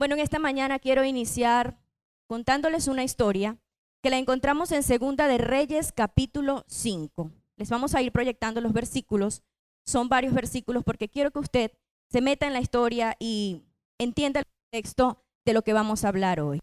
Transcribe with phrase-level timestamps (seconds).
[0.00, 1.78] Bueno, en esta mañana quiero iniciar
[2.26, 3.58] contándoles una historia
[4.02, 7.30] que la encontramos en Segunda de Reyes capítulo 5.
[7.58, 9.42] Les vamos a ir proyectando los versículos.
[9.84, 11.72] Son varios versículos porque quiero que usted
[12.10, 13.66] se meta en la historia y
[13.98, 16.60] entienda el contexto de lo que vamos a hablar hoy.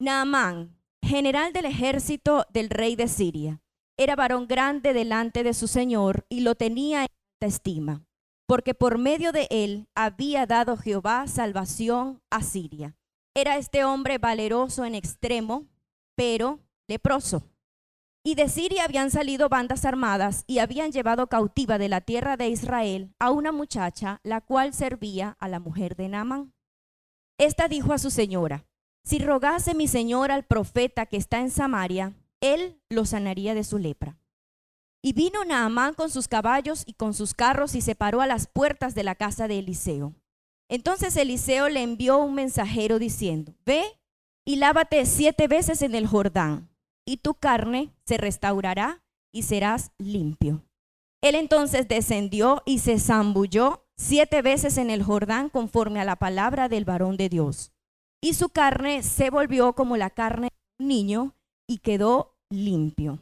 [0.00, 3.62] Naamán, general del ejército del rey de Siria,
[3.96, 8.07] era varón grande delante de su señor y lo tenía en alta estima
[8.48, 12.96] porque por medio de él había dado Jehová salvación a Siria.
[13.34, 15.66] Era este hombre valeroso en extremo,
[16.16, 16.58] pero
[16.88, 17.42] leproso.
[18.24, 22.48] Y de Siria habían salido bandas armadas y habían llevado cautiva de la tierra de
[22.48, 26.54] Israel a una muchacha, la cual servía a la mujer de Naaman.
[27.38, 28.64] Esta dijo a su señora,
[29.04, 33.76] si rogase mi señor al profeta que está en Samaria, él lo sanaría de su
[33.76, 34.18] lepra.
[35.02, 38.46] Y vino Naamán con sus caballos y con sus carros y se paró a las
[38.46, 40.14] puertas de la casa de Eliseo.
[40.68, 43.84] Entonces Eliseo le envió un mensajero diciendo, ve
[44.44, 46.70] y lávate siete veces en el Jordán,
[47.06, 50.64] y tu carne se restaurará y serás limpio.
[51.22, 56.68] Él entonces descendió y se zambulló siete veces en el Jordán conforme a la palabra
[56.68, 57.72] del varón de Dios.
[58.20, 61.34] Y su carne se volvió como la carne de un niño
[61.66, 63.18] y quedó limpio.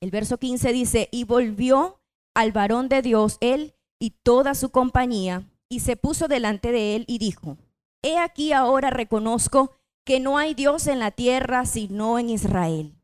[0.00, 2.00] El verso 15 dice, y volvió
[2.34, 7.04] al varón de Dios él y toda su compañía, y se puso delante de él
[7.08, 7.58] y dijo,
[8.02, 9.72] He aquí ahora reconozco
[10.06, 12.94] que no hay Dios en la tierra sino en Israel.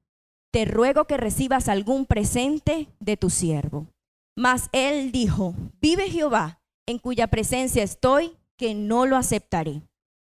[0.53, 3.89] Te ruego que recibas algún presente de tu siervo.
[4.37, 9.83] Mas él dijo, Vive Jehová, en cuya presencia estoy, que no lo aceptaré.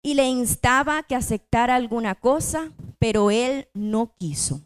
[0.02, 4.62] Y le instaba que aceptara alguna cosa, pero él no quiso.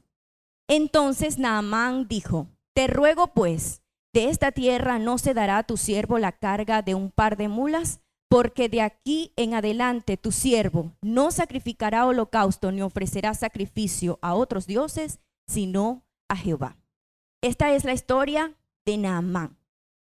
[0.68, 3.82] Entonces Naamán dijo, Te ruego pues,
[4.14, 7.48] de esta tierra no se dará a tu siervo la carga de un par de
[7.48, 14.34] mulas, porque de aquí en adelante tu siervo no sacrificará holocausto ni ofrecerá sacrificio a
[14.34, 16.78] otros dioses, sino a Jehová.
[17.42, 18.54] Esta es la historia
[18.86, 19.58] de Naamán,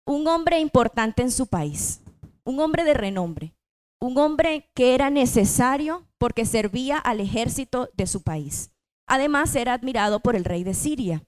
[0.06, 2.00] un hombre importante en su país,
[2.44, 3.55] un hombre de renombre,
[4.00, 8.71] un hombre que era necesario porque servía al ejército de su país.
[9.06, 11.22] Además era admirado por el rey de Siria,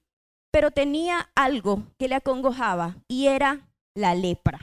[0.50, 4.60] pero tenía algo que le acongojaba y era la lepra.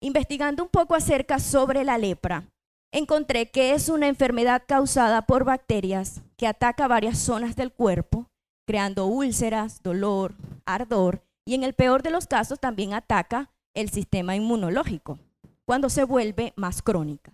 [0.00, 2.44] Investigando un poco acerca sobre la lepra,
[2.92, 8.26] encontré que es una enfermedad causada por bacterias que ataca varias zonas del cuerpo,
[8.66, 10.34] creando úlceras, dolor,
[10.66, 15.18] ardor y en el peor de los casos también ataca el sistema inmunológico
[15.64, 17.32] cuando se vuelve más crónica.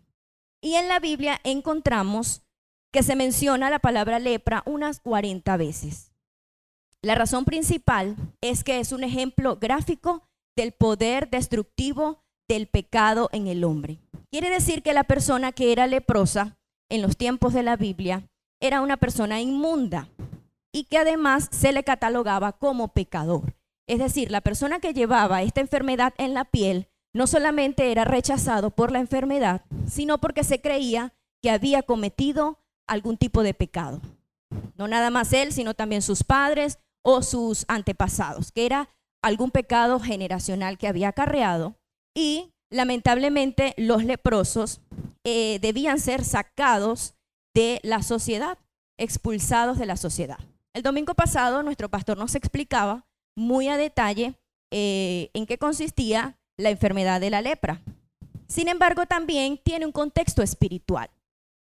[0.61, 2.43] Y en la Biblia encontramos
[2.93, 6.13] que se menciona la palabra lepra unas 40 veces.
[7.03, 13.47] La razón principal es que es un ejemplo gráfico del poder destructivo del pecado en
[13.47, 13.99] el hombre.
[14.31, 16.59] Quiere decir que la persona que era leprosa
[16.91, 18.29] en los tiempos de la Biblia
[18.61, 20.09] era una persona inmunda
[20.73, 23.55] y que además se le catalogaba como pecador.
[23.87, 28.71] Es decir, la persona que llevaba esta enfermedad en la piel no solamente era rechazado
[28.71, 34.01] por la enfermedad, sino porque se creía que había cometido algún tipo de pecado.
[34.77, 38.89] No nada más él, sino también sus padres o sus antepasados, que era
[39.23, 41.77] algún pecado generacional que había acarreado.
[42.15, 44.81] Y lamentablemente los leprosos
[45.25, 47.15] eh, debían ser sacados
[47.55, 48.59] de la sociedad,
[48.99, 50.39] expulsados de la sociedad.
[50.75, 53.07] El domingo pasado nuestro pastor nos explicaba
[53.37, 54.35] muy a detalle
[54.71, 57.83] eh, en qué consistía la enfermedad de la lepra.
[58.49, 61.11] Sin embargo, también tiene un contexto espiritual.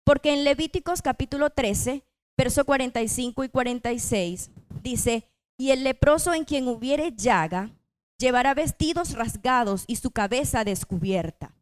[0.04, 2.04] Porque en Levíticos capítulo 13,
[2.36, 4.50] verso 45 y 46,
[4.82, 7.70] dice, y el leproso en quien hubiere llaga,
[8.18, 11.54] llevará vestidos rasgados y su cabeza descubierta.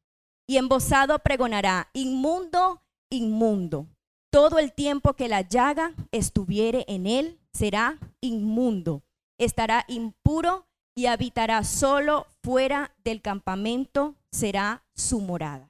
[0.48, 3.86] Y embosado pregonará, inmundo, inmundo.
[4.32, 9.02] Todo el tiempo que la llaga estuviere en él será inmundo.
[9.38, 15.69] Estará impuro y habitará solo fuera del campamento, será su morada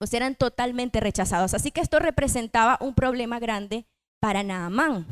[0.00, 1.52] pues eran totalmente rechazados.
[1.52, 3.84] Así que esto representaba un problema grande
[4.18, 5.06] para Naamán,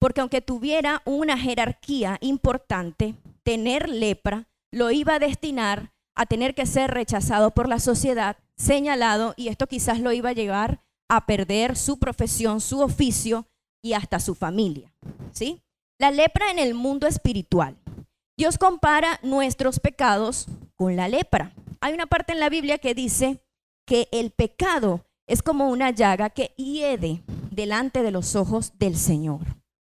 [0.00, 6.64] porque aunque tuviera una jerarquía importante, tener lepra lo iba a destinar a tener que
[6.64, 10.80] ser rechazado por la sociedad, señalado, y esto quizás lo iba a llevar
[11.10, 13.46] a perder su profesión, su oficio
[13.82, 14.94] y hasta su familia.
[15.32, 15.60] ¿sí?
[15.98, 17.76] La lepra en el mundo espiritual.
[18.38, 20.46] Dios compara nuestros pecados
[20.76, 21.52] con la lepra.
[21.80, 23.43] Hay una parte en la Biblia que dice
[23.86, 29.40] que el pecado es como una llaga que hiede delante de los ojos del Señor.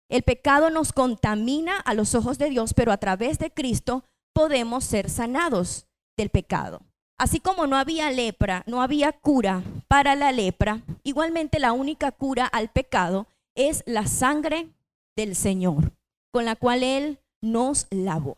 [0.09, 4.03] El pecado nos contamina a los ojos de Dios, pero a través de Cristo
[4.33, 5.87] podemos ser sanados
[6.17, 6.81] del pecado.
[7.17, 12.45] Así como no había lepra, no había cura para la lepra, igualmente la única cura
[12.45, 14.67] al pecado es la sangre
[15.15, 15.93] del Señor,
[16.31, 18.37] con la cual Él nos lavó.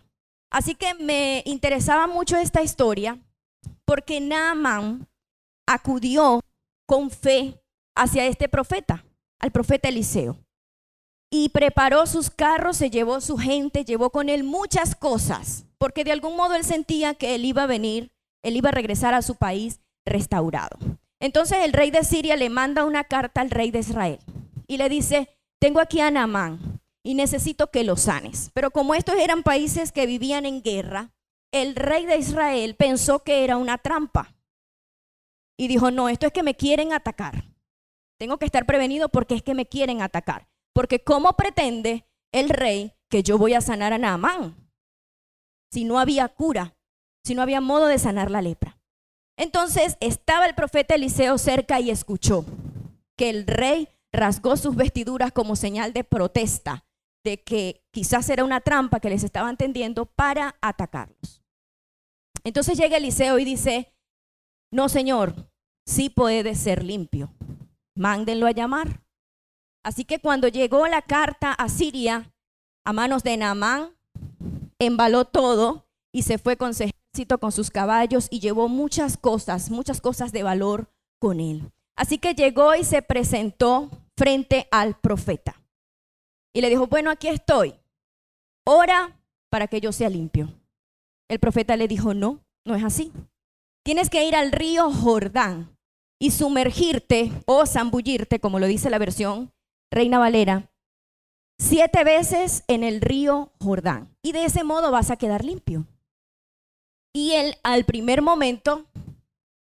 [0.52, 3.20] Así que me interesaba mucho esta historia
[3.84, 5.08] porque Naaman
[5.68, 6.40] acudió
[6.88, 7.62] con fe
[7.96, 9.06] hacia este profeta,
[9.40, 10.38] al profeta Eliseo.
[11.30, 16.14] Y preparó sus carros, se llevó su gente, llevó con él muchas cosas, porque de
[16.14, 18.12] algún modo él sentía que él iba a venir,
[18.44, 20.78] él iba a regresar a su país restaurado.
[21.20, 24.20] Entonces el rey de Siria le manda una carta al rey de Israel
[24.68, 25.30] y le dice,
[25.60, 28.52] tengo aquí a Naamán y necesito que lo sanes.
[28.54, 31.12] Pero como estos eran países que vivían en guerra,
[31.52, 34.37] el rey de Israel pensó que era una trampa
[35.58, 37.46] y dijo, no, esto es que me quieren atacar.
[38.20, 40.48] Tengo que estar prevenido porque es que me quieren atacar.
[40.74, 44.56] Porque ¿cómo pretende el rey que yo voy a sanar a Naamán?
[45.72, 46.76] Si no había cura,
[47.24, 48.80] si no había modo de sanar la lepra.
[49.38, 52.46] Entonces estaba el profeta Eliseo cerca y escuchó
[53.18, 56.86] que el rey rasgó sus vestiduras como señal de protesta
[57.24, 61.44] de que quizás era una trampa que les estaban tendiendo para atacarlos.
[62.44, 63.94] Entonces llega Eliseo y dice,
[64.72, 65.50] no señor,
[65.86, 67.34] sí puede ser limpio,
[67.96, 69.02] mándenlo a llamar.
[69.84, 72.34] Así que cuando llegó la carta a Siria
[72.84, 73.96] a manos de Naamán,
[74.80, 79.70] embaló todo y se fue con su ejército, con sus caballos y llevó muchas cosas,
[79.70, 81.72] muchas cosas de valor con él.
[81.96, 85.56] Así que llegó y se presentó frente al profeta.
[86.54, 87.76] Y le dijo, bueno, aquí estoy.
[88.66, 89.20] Ora
[89.50, 90.54] para que yo sea limpio.
[91.30, 93.12] El profeta le dijo, no, no es así.
[93.88, 95.74] Tienes que ir al río Jordán
[96.20, 99.54] y sumergirte o zambullirte, como lo dice la versión
[99.90, 100.70] Reina Valera,
[101.58, 104.14] siete veces en el río Jordán.
[104.22, 105.88] Y de ese modo vas a quedar limpio.
[107.14, 108.88] Y él al primer momento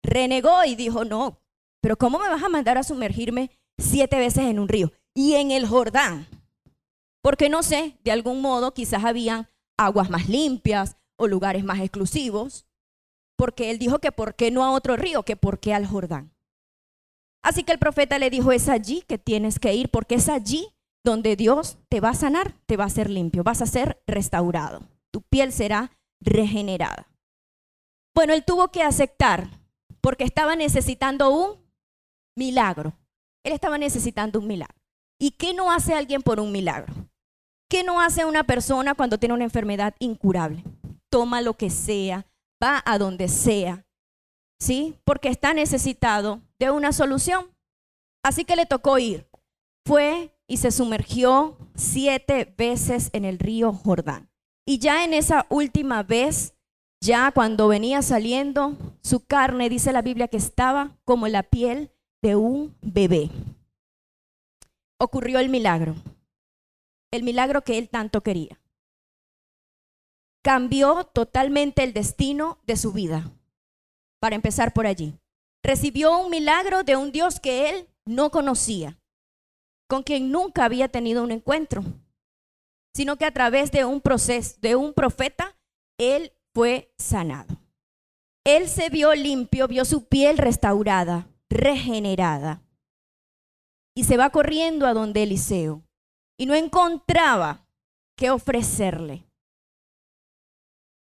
[0.02, 1.38] renegó y dijo, no,
[1.80, 4.90] pero ¿cómo me vas a mandar a sumergirme siete veces en un río?
[5.14, 6.26] Y en el Jordán.
[7.22, 12.67] Porque no sé, de algún modo quizás habían aguas más limpias o lugares más exclusivos.
[13.38, 16.34] Porque él dijo que por qué no a otro río, que por qué al Jordán.
[17.42, 20.74] Así que el profeta le dijo, es allí que tienes que ir, porque es allí
[21.04, 24.82] donde Dios te va a sanar, te va a hacer limpio, vas a ser restaurado,
[25.12, 27.08] tu piel será regenerada.
[28.14, 29.48] Bueno, él tuvo que aceptar
[30.00, 31.58] porque estaba necesitando un
[32.36, 32.92] milagro.
[33.44, 34.74] Él estaba necesitando un milagro.
[35.20, 36.92] ¿Y qué no hace alguien por un milagro?
[37.70, 40.64] ¿Qué no hace una persona cuando tiene una enfermedad incurable?
[41.10, 42.26] Toma lo que sea,
[42.62, 43.86] va a donde sea,
[44.58, 44.96] ¿sí?
[45.04, 47.46] Porque está necesitado de una solución.
[48.22, 49.28] Así que le tocó ir.
[49.86, 54.28] Fue y se sumergió siete veces en el río Jordán.
[54.66, 56.54] Y ya en esa última vez,
[57.00, 61.90] ya cuando venía saliendo, su carne, dice la Biblia, que estaba como la piel
[62.22, 63.30] de un bebé.
[64.98, 65.94] Ocurrió el milagro,
[67.12, 68.60] el milagro que él tanto quería.
[70.48, 73.30] Cambió totalmente el destino de su vida,
[74.18, 75.18] para empezar por allí.
[75.62, 78.98] Recibió un milagro de un Dios que él no conocía,
[79.90, 81.84] con quien nunca había tenido un encuentro,
[82.94, 85.54] sino que a través de un proceso, de un profeta,
[85.98, 87.58] él fue sanado.
[88.42, 92.62] Él se vio limpio, vio su piel restaurada, regenerada.
[93.94, 95.82] Y se va corriendo a donde Eliseo.
[96.38, 97.66] Y no encontraba
[98.16, 99.27] qué ofrecerle.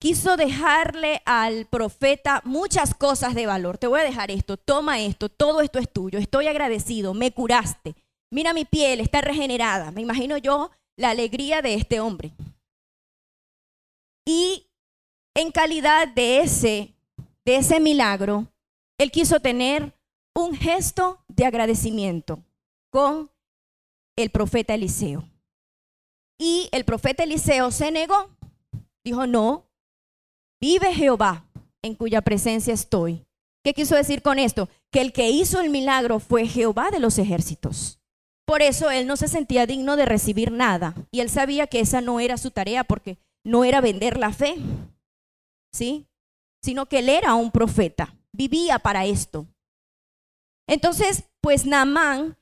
[0.03, 3.79] Quiso dejarle al profeta muchas cosas de valor.
[3.79, 6.19] Te voy a dejar esto, toma esto, todo esto es tuyo.
[6.19, 7.95] Estoy agradecido, me curaste.
[8.29, 9.93] Mira mi piel, está regenerada.
[9.93, 12.33] Me imagino yo la alegría de este hombre.
[14.27, 14.67] Y
[15.37, 16.97] en calidad de ese,
[17.45, 18.49] de ese milagro,
[18.99, 19.95] él quiso tener
[20.35, 22.43] un gesto de agradecimiento
[22.91, 23.31] con
[24.17, 25.23] el profeta Eliseo.
[26.41, 28.31] Y el profeta Eliseo se negó.
[29.05, 29.69] Dijo, no,
[30.62, 31.45] vive Jehová
[31.83, 33.26] en cuya presencia estoy.
[33.64, 34.69] ¿Qué quiso decir con esto?
[34.92, 37.99] Que el que hizo el milagro fue Jehová de los ejércitos.
[38.47, 40.95] Por eso él no se sentía digno de recibir nada.
[41.11, 44.54] Y él sabía que esa no era su tarea porque no era vender la fe,
[45.73, 46.07] ¿sí?
[46.62, 49.47] Sino que él era un profeta, vivía para esto.
[50.69, 52.37] Entonces, pues Naamán,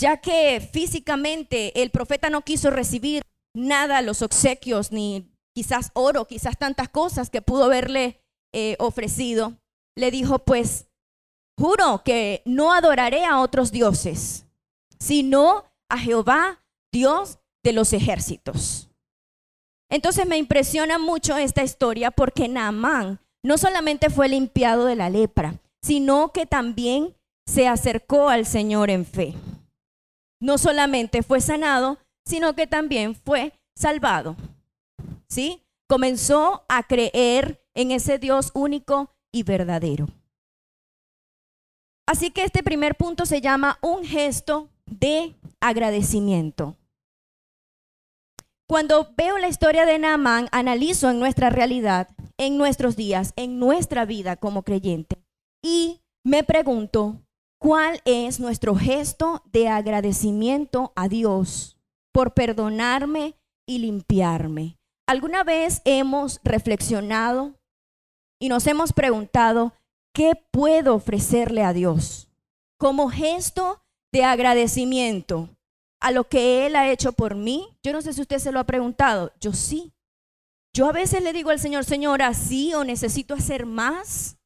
[0.00, 3.22] ya que físicamente el profeta no quiso recibir
[3.54, 8.20] nada, los obsequios, ni quizás oro, quizás tantas cosas que pudo haberle
[8.52, 9.56] eh, ofrecido,
[9.96, 10.90] le dijo, pues,
[11.58, 14.44] juro que no adoraré a otros dioses,
[14.98, 18.90] sino a Jehová, Dios de los ejércitos.
[19.90, 25.54] Entonces me impresiona mucho esta historia porque Naamán no solamente fue limpiado de la lepra,
[25.80, 29.32] sino que también se acercó al Señor en fe.
[30.38, 31.96] No solamente fue sanado,
[32.26, 34.36] sino que también fue salvado.
[35.28, 35.62] ¿Sí?
[35.88, 40.08] Comenzó a creer en ese Dios único y verdadero.
[42.06, 46.76] Así que este primer punto se llama un gesto de agradecimiento.
[48.68, 54.04] Cuando veo la historia de Naamán, analizo en nuestra realidad, en nuestros días, en nuestra
[54.04, 55.18] vida como creyente
[55.62, 57.22] y me pregunto,
[57.60, 61.76] ¿cuál es nuestro gesto de agradecimiento a Dios
[62.12, 64.75] por perdonarme y limpiarme?
[65.08, 67.54] ¿Alguna vez hemos reflexionado
[68.40, 69.72] y nos hemos preguntado,
[70.12, 72.28] ¿qué puedo ofrecerle a Dios
[72.76, 75.48] como gesto de agradecimiento
[76.00, 77.68] a lo que Él ha hecho por mí?
[77.84, 79.92] Yo no sé si usted se lo ha preguntado, yo sí.
[80.74, 84.36] Yo a veces le digo al Señor, Señor, así o necesito hacer más.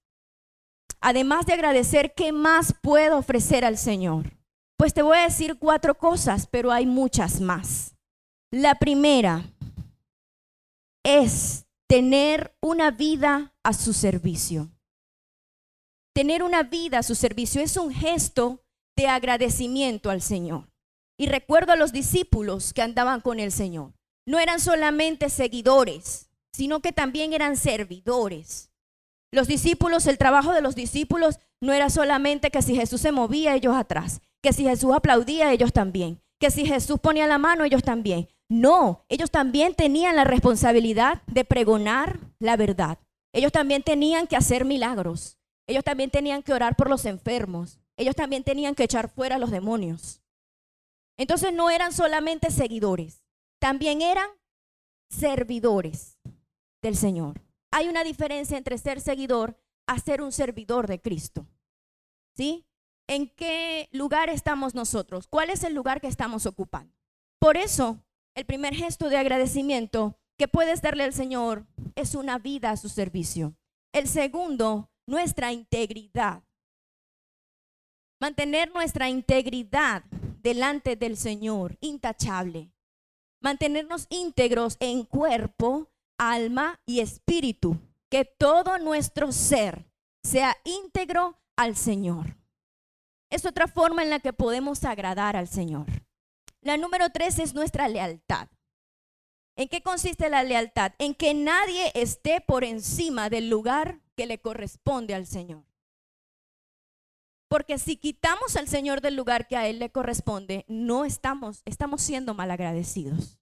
[1.00, 4.36] Además de agradecer, ¿qué más puedo ofrecer al Señor?
[4.76, 7.96] Pues te voy a decir cuatro cosas, pero hay muchas más.
[8.52, 9.44] La primera
[11.04, 14.70] es tener una vida a su servicio.
[16.14, 18.62] Tener una vida a su servicio es un gesto
[18.96, 20.68] de agradecimiento al Señor.
[21.18, 23.92] Y recuerdo a los discípulos que andaban con el Señor.
[24.26, 28.70] No eran solamente seguidores, sino que también eran servidores.
[29.32, 33.54] Los discípulos, el trabajo de los discípulos no era solamente que si Jesús se movía,
[33.54, 37.82] ellos atrás, que si Jesús aplaudía, ellos también, que si Jesús ponía la mano, ellos
[37.82, 38.28] también.
[38.50, 42.98] No, ellos también tenían la responsabilidad de pregonar la verdad.
[43.32, 45.38] Ellos también tenían que hacer milagros.
[45.68, 47.78] Ellos también tenían que orar por los enfermos.
[47.96, 50.20] Ellos también tenían que echar fuera a los demonios.
[51.16, 53.22] Entonces no eran solamente seguidores,
[53.60, 54.26] también eran
[55.10, 56.18] servidores
[56.82, 57.42] del Señor.
[57.70, 61.46] Hay una diferencia entre ser seguidor a ser un servidor de Cristo.
[62.36, 62.66] ¿Sí?
[63.06, 65.28] ¿En qué lugar estamos nosotros?
[65.28, 66.96] ¿Cuál es el lugar que estamos ocupando?
[67.38, 68.02] Por eso
[68.34, 72.88] el primer gesto de agradecimiento que puedes darle al Señor es una vida a su
[72.88, 73.54] servicio.
[73.92, 76.42] El segundo, nuestra integridad.
[78.20, 80.04] Mantener nuestra integridad
[80.42, 82.72] delante del Señor, intachable.
[83.42, 87.78] Mantenernos íntegros en cuerpo, alma y espíritu.
[88.10, 89.86] Que todo nuestro ser
[90.22, 92.36] sea íntegro al Señor.
[93.30, 95.86] Es otra forma en la que podemos agradar al Señor.
[96.62, 98.48] La número tres es nuestra lealtad.
[99.56, 100.92] ¿En qué consiste la lealtad?
[100.98, 105.64] En que nadie esté por encima del lugar que le corresponde al Señor.
[107.48, 112.00] Porque si quitamos al Señor del lugar que a Él le corresponde, no estamos, estamos
[112.00, 113.40] siendo malagradecidos.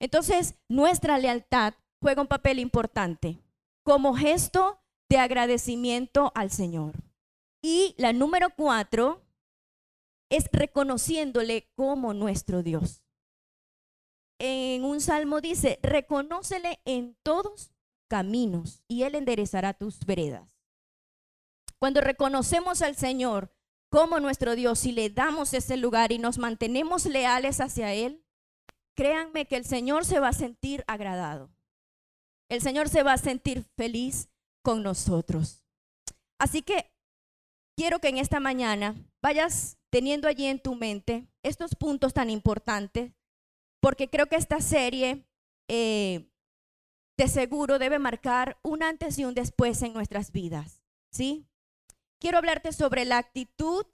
[0.00, 3.38] Entonces, nuestra lealtad juega un papel importante
[3.82, 6.94] como gesto de agradecimiento al Señor.
[7.62, 9.25] Y la número cuatro
[10.30, 13.02] es reconociéndole como nuestro Dios.
[14.38, 17.72] En un salmo dice, reconócele en todos
[18.08, 20.48] caminos y Él enderezará tus veredas.
[21.78, 23.52] Cuando reconocemos al Señor
[23.90, 28.24] como nuestro Dios y le damos ese lugar y nos mantenemos leales hacia Él,
[28.94, 31.50] créanme que el Señor se va a sentir agradado.
[32.48, 34.28] El Señor se va a sentir feliz
[34.62, 35.64] con nosotros.
[36.38, 36.92] Así que
[37.76, 43.14] quiero que en esta mañana vayas teniendo allí en tu mente estos puntos tan importantes,
[43.80, 45.24] porque creo que esta serie
[45.68, 46.30] eh,
[47.16, 51.46] de seguro debe marcar un antes y un después en nuestras vidas, ¿sí?
[52.20, 53.86] Quiero hablarte sobre la actitud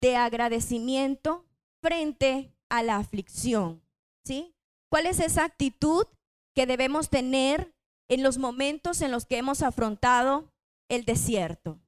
[0.00, 1.44] de agradecimiento
[1.82, 3.82] frente a la aflicción,
[4.24, 4.54] ¿sí?
[4.90, 6.06] ¿Cuál es esa actitud
[6.54, 7.74] que debemos tener
[8.08, 10.50] en los momentos en los que hemos afrontado
[10.88, 11.78] el desierto?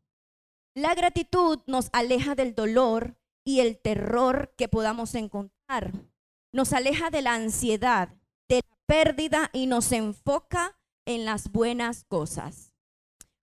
[0.75, 5.93] La gratitud nos aleja del dolor y el terror que podamos encontrar.
[6.53, 8.09] Nos aleja de la ansiedad,
[8.49, 12.73] de la pérdida y nos enfoca en las buenas cosas.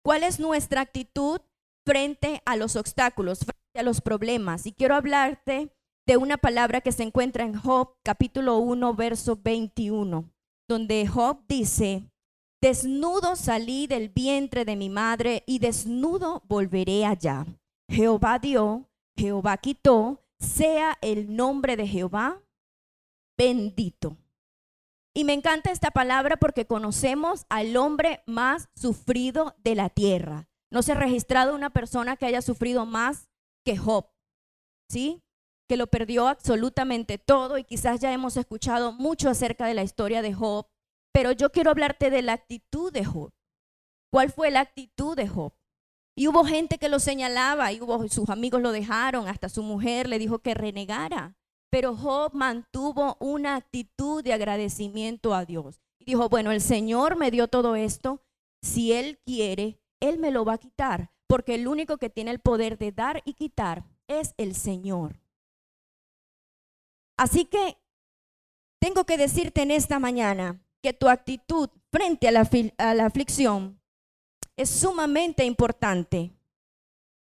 [0.04, 1.40] ¿Cuál es nuestra actitud
[1.84, 4.66] frente a los obstáculos, frente a los problemas?
[4.66, 5.74] Y quiero hablarte
[6.06, 10.30] de una palabra que se encuentra en Job capítulo 1, verso 21,
[10.66, 12.10] donde Job dice,
[12.62, 17.44] desnudo salí del vientre de mi madre y desnudo volveré allá.
[17.90, 18.87] Jehová dio
[19.18, 22.40] Jehová quitó, sea el nombre de Jehová
[23.36, 24.16] bendito.
[25.14, 30.48] Y me encanta esta palabra porque conocemos al hombre más sufrido de la tierra.
[30.70, 33.28] No se ha registrado una persona que haya sufrido más
[33.64, 34.10] que Job,
[34.88, 35.22] ¿sí?
[35.68, 40.22] Que lo perdió absolutamente todo y quizás ya hemos escuchado mucho acerca de la historia
[40.22, 40.66] de Job,
[41.12, 43.32] pero yo quiero hablarte de la actitud de Job.
[44.12, 45.52] ¿Cuál fue la actitud de Job?
[46.18, 50.08] Y hubo gente que lo señalaba y hubo, sus amigos lo dejaron, hasta su mujer
[50.08, 51.36] le dijo que renegara.
[51.70, 55.80] Pero Job mantuvo una actitud de agradecimiento a Dios.
[56.00, 58.20] Y dijo, bueno, el Señor me dio todo esto,
[58.60, 62.40] si Él quiere, Él me lo va a quitar, porque el único que tiene el
[62.40, 65.20] poder de dar y quitar es el Señor.
[67.16, 67.78] Así que
[68.80, 72.48] tengo que decirte en esta mañana que tu actitud frente a la,
[72.78, 73.77] a la aflicción
[74.58, 76.32] es sumamente importante.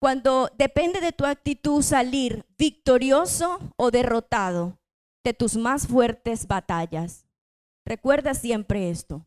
[0.00, 4.78] Cuando depende de tu actitud salir victorioso o derrotado
[5.24, 7.26] de tus más fuertes batallas.
[7.84, 9.26] Recuerda siempre esto.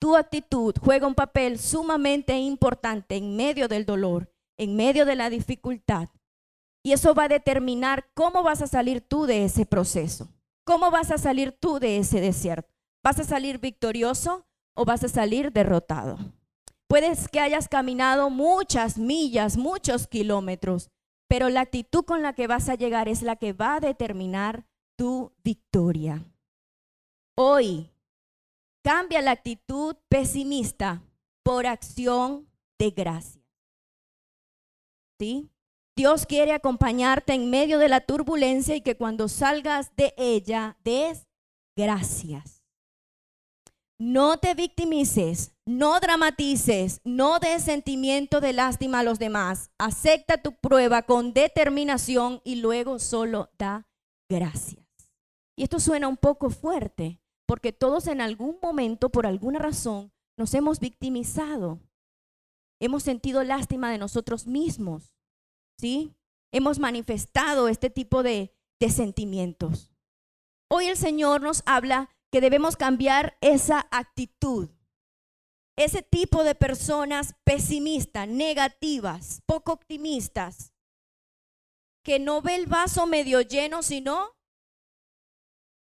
[0.00, 5.28] Tu actitud juega un papel sumamente importante en medio del dolor, en medio de la
[5.28, 6.08] dificultad.
[6.82, 10.28] Y eso va a determinar cómo vas a salir tú de ese proceso.
[10.64, 12.72] ¿Cómo vas a salir tú de ese desierto?
[13.04, 16.18] ¿Vas a salir victorioso o vas a salir derrotado?
[16.92, 20.90] Puedes que hayas caminado muchas millas, muchos kilómetros,
[21.26, 24.66] pero la actitud con la que vas a llegar es la que va a determinar
[24.98, 26.22] tu victoria.
[27.34, 27.90] Hoy,
[28.84, 31.02] cambia la actitud pesimista
[31.42, 32.46] por acción
[32.78, 33.42] de gracia.
[35.18, 35.48] ¿Sí?
[35.96, 41.26] Dios quiere acompañarte en medio de la turbulencia y que cuando salgas de ella des
[41.74, 42.61] gracias.
[44.04, 49.70] No te victimices, no dramatices, no des sentimiento de lástima a los demás.
[49.78, 53.86] Acepta tu prueba con determinación y luego solo da
[54.28, 54.84] gracias.
[55.56, 60.52] Y esto suena un poco fuerte, porque todos en algún momento, por alguna razón, nos
[60.54, 61.78] hemos victimizado.
[62.80, 65.14] Hemos sentido lástima de nosotros mismos.
[65.78, 66.12] ¿sí?
[66.50, 69.92] Hemos manifestado este tipo de, de sentimientos.
[70.68, 74.70] Hoy el Señor nos habla que debemos cambiar esa actitud.
[75.76, 80.72] Ese tipo de personas pesimistas, negativas, poco optimistas,
[82.02, 84.36] que no ve el vaso medio lleno, sino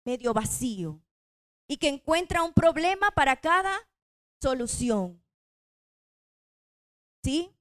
[0.05, 1.01] medio vacío,
[1.67, 3.75] y que encuentra un problema para cada
[4.41, 5.23] solución.
[7.23, 7.55] ¿Sí?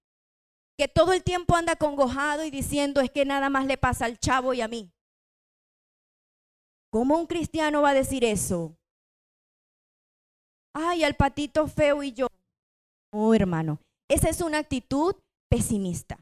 [0.81, 4.19] que todo el tiempo anda congojado y diciendo es que nada más le pasa al
[4.19, 4.91] chavo y a mí.
[6.91, 8.80] ¿Cómo un cristiano va a decir eso?
[10.75, 12.29] Ay, al patito feo y yo.
[13.13, 15.17] Oh, hermano, esa es una actitud
[15.49, 16.19] pesimista.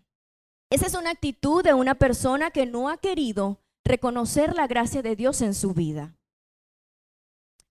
[0.70, 5.16] Esa es una actitud de una persona que no ha querido reconocer la gracia de
[5.16, 6.14] Dios en su vida.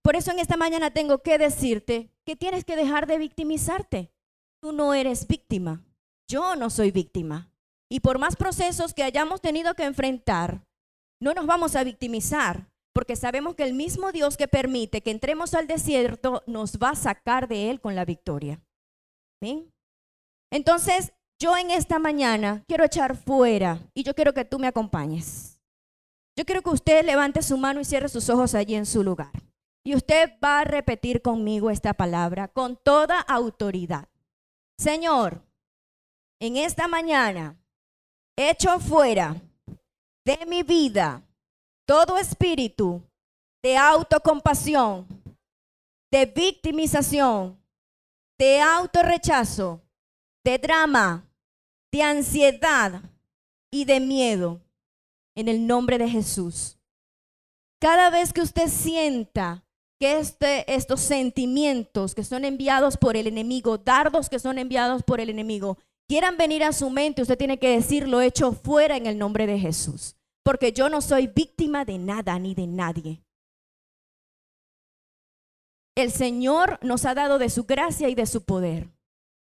[0.01, 4.11] Por eso en esta mañana tengo que decirte que tienes que dejar de victimizarte.
[4.61, 5.83] Tú no eres víctima.
[6.29, 7.51] Yo no soy víctima.
[7.89, 10.63] Y por más procesos que hayamos tenido que enfrentar,
[11.21, 15.53] no nos vamos a victimizar, porque sabemos que el mismo Dios que permite que entremos
[15.53, 18.59] al desierto nos va a sacar de él con la victoria.
[20.51, 25.61] Entonces, yo en esta mañana quiero echar fuera y yo quiero que tú me acompañes.
[26.35, 29.31] Yo quiero que usted levante su mano y cierre sus ojos allí en su lugar.
[29.85, 34.09] Y usted va a repetir conmigo esta palabra con toda autoridad.
[34.79, 35.43] Señor,
[36.39, 37.61] en esta mañana
[38.35, 39.39] echo fuera
[40.25, 41.21] de mi vida
[41.87, 43.01] todo espíritu
[43.63, 45.07] de autocompasión,
[46.11, 47.57] de victimización,
[48.37, 49.81] de autorrechazo,
[50.43, 51.25] de drama,
[51.91, 53.01] de ansiedad
[53.71, 54.61] y de miedo.
[55.35, 56.79] En el nombre de Jesús.
[57.79, 59.63] Cada vez que usted sienta
[59.99, 65.19] que este, estos sentimientos que son enviados por el enemigo, dardos que son enviados por
[65.19, 69.05] el enemigo, quieran venir a su mente, usted tiene que decir, lo hecho fuera en
[69.05, 70.16] el nombre de Jesús.
[70.47, 73.21] Porque yo no soy víctima de nada ni de nadie.
[75.93, 78.89] El Señor nos ha dado de su gracia y de su poder.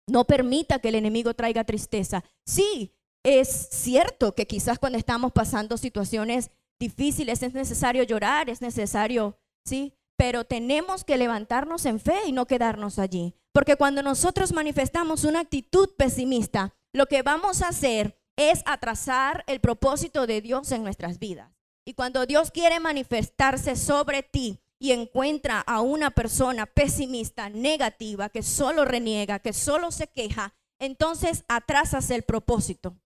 [0.06, 2.22] No permita que el enemigo traiga tristeza.
[2.44, 9.38] Sí, es cierto que quizás cuando estamos pasando situaciones difíciles es necesario llorar, es necesario,
[9.64, 13.34] sí, pero tenemos que levantarnos en fe y no quedarnos allí.
[13.52, 19.60] Porque cuando nosotros manifestamos una actitud pesimista, lo que vamos a hacer es atrasar el
[19.60, 21.50] propósito de Dios en nuestras vidas.
[21.84, 28.42] Y cuando Dios quiere manifestarse sobre ti y encuentra a una persona pesimista, negativa, que
[28.42, 32.96] solo reniega, que solo se queja, entonces atrasas el propósito.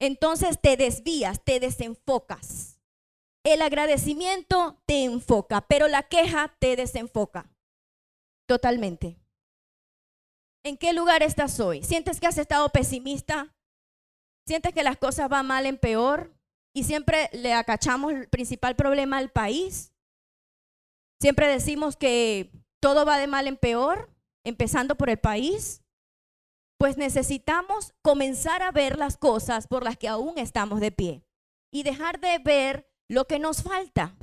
[0.00, 2.80] Entonces te desvías, te desenfocas.
[3.44, 7.50] El agradecimiento te enfoca, pero la queja te desenfoca
[8.46, 9.18] totalmente.
[10.64, 11.82] ¿En qué lugar estás hoy?
[11.82, 13.54] ¿Sientes que has estado pesimista?
[14.46, 16.34] ¿Sientes que las cosas van mal en peor?
[16.74, 19.92] Y siempre le acachamos el principal problema al país.
[21.20, 22.50] Siempre decimos que
[22.80, 24.10] todo va de mal en peor,
[24.44, 25.82] empezando por el país.
[26.80, 31.22] pues necesitamos comenzar a ver las cosas por las que aún estamos de pie
[31.70, 34.16] y dejar de ver lo que nos falta.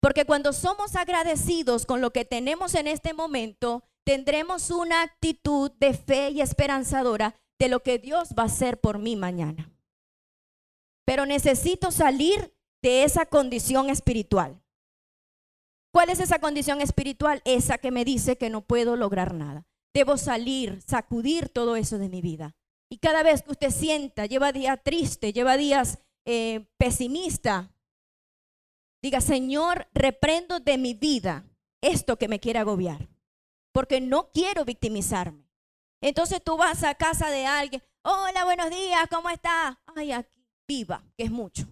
[0.00, 5.94] Porque cuando somos agradecidos con lo que tenemos en este momento, tendremos una actitud de
[5.94, 9.70] fe y esperanzadora de lo que Dios va a hacer por mí mañana.
[11.04, 14.60] Pero necesito salir de esa condición espiritual.
[15.92, 17.40] ¿Cuál es esa condición espiritual?
[17.44, 19.66] Esa que me dice que no puedo lograr nada.
[19.94, 22.56] Debo salir, sacudir todo eso de mi vida.
[22.90, 27.72] Y cada vez que usted sienta, lleva días triste, lleva días eh, pesimista,
[29.02, 31.44] diga, Señor, reprendo de mi vida
[31.80, 33.08] esto que me quiere agobiar,
[33.72, 35.43] porque no quiero victimizarme.
[36.04, 39.80] Entonces tú vas a casa de alguien, hola, buenos días, ¿cómo está?
[39.86, 41.66] Ay, aquí, viva, que es mucho.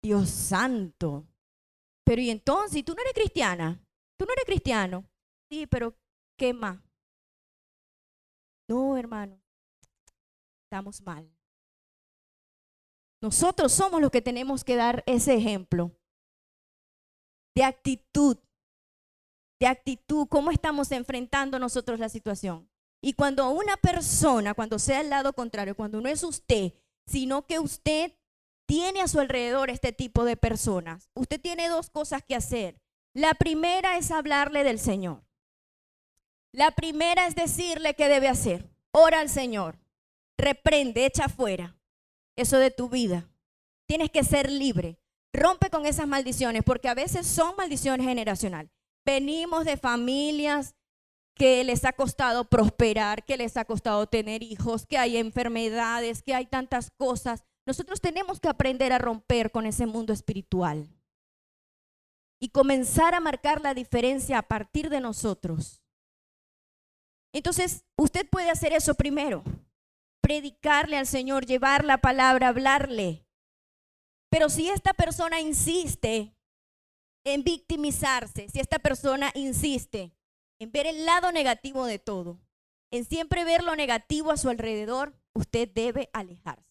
[0.00, 1.26] Dios santo.
[2.04, 3.84] Pero y entonces, tú no eres cristiana,
[4.16, 5.04] tú no eres cristiano.
[5.50, 5.92] Sí, pero
[6.38, 6.78] ¿qué más?
[8.68, 9.42] No, hermano,
[10.66, 11.28] estamos mal.
[13.20, 15.90] Nosotros somos los que tenemos que dar ese ejemplo
[17.56, 18.38] de actitud,
[19.60, 22.68] de actitud, cómo estamos enfrentando nosotros la situación.
[23.02, 26.72] Y cuando una persona, cuando sea el lado contrario, cuando no es usted,
[27.06, 28.12] sino que usted
[28.66, 32.80] tiene a su alrededor este tipo de personas, usted tiene dos cosas que hacer.
[33.14, 35.24] La primera es hablarle del Señor.
[36.52, 38.68] La primera es decirle qué debe hacer.
[38.92, 39.78] Ora al Señor.
[40.38, 41.76] Reprende, echa fuera
[42.36, 43.28] eso de tu vida.
[43.86, 44.98] Tienes que ser libre.
[45.32, 48.72] Rompe con esas maldiciones, porque a veces son maldiciones generacionales.
[49.04, 50.74] Venimos de familias
[51.34, 56.34] que les ha costado prosperar, que les ha costado tener hijos, que hay enfermedades, que
[56.34, 57.44] hay tantas cosas.
[57.66, 60.88] Nosotros tenemos que aprender a romper con ese mundo espiritual
[62.40, 65.82] y comenzar a marcar la diferencia a partir de nosotros.
[67.32, 69.44] Entonces, usted puede hacer eso primero,
[70.20, 73.24] predicarle al Señor, llevar la palabra, hablarle.
[74.30, 76.34] Pero si esta persona insiste
[77.24, 80.12] en victimizarse, si esta persona insiste
[80.58, 82.38] en ver el lado negativo de todo,
[82.90, 86.70] en siempre ver lo negativo a su alrededor, usted debe alejarse.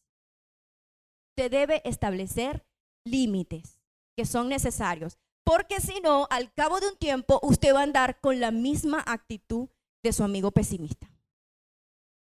[1.31, 2.65] Usted debe establecer
[3.05, 3.79] límites
[4.17, 8.19] que son necesarios, porque si no, al cabo de un tiempo, usted va a andar
[8.19, 9.69] con la misma actitud
[10.03, 11.09] de su amigo pesimista,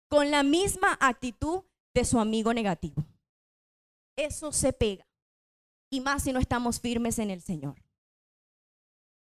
[0.08, 3.04] con la misma actitud de su amigo negativo.
[4.16, 5.06] Eso se pega,
[5.90, 7.76] y más si no estamos firmes en el Señor.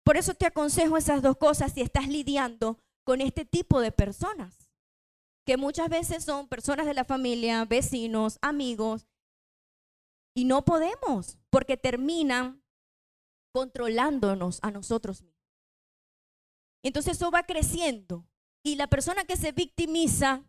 [0.05, 4.69] Por eso te aconsejo esas dos cosas si estás lidiando con este tipo de personas,
[5.45, 9.07] que muchas veces son personas de la familia, vecinos, amigos,
[10.35, 12.61] y no podemos, porque terminan
[13.51, 15.41] controlándonos a nosotros mismos.
[16.83, 18.27] Entonces eso va creciendo
[18.63, 20.43] y la persona que se victimiza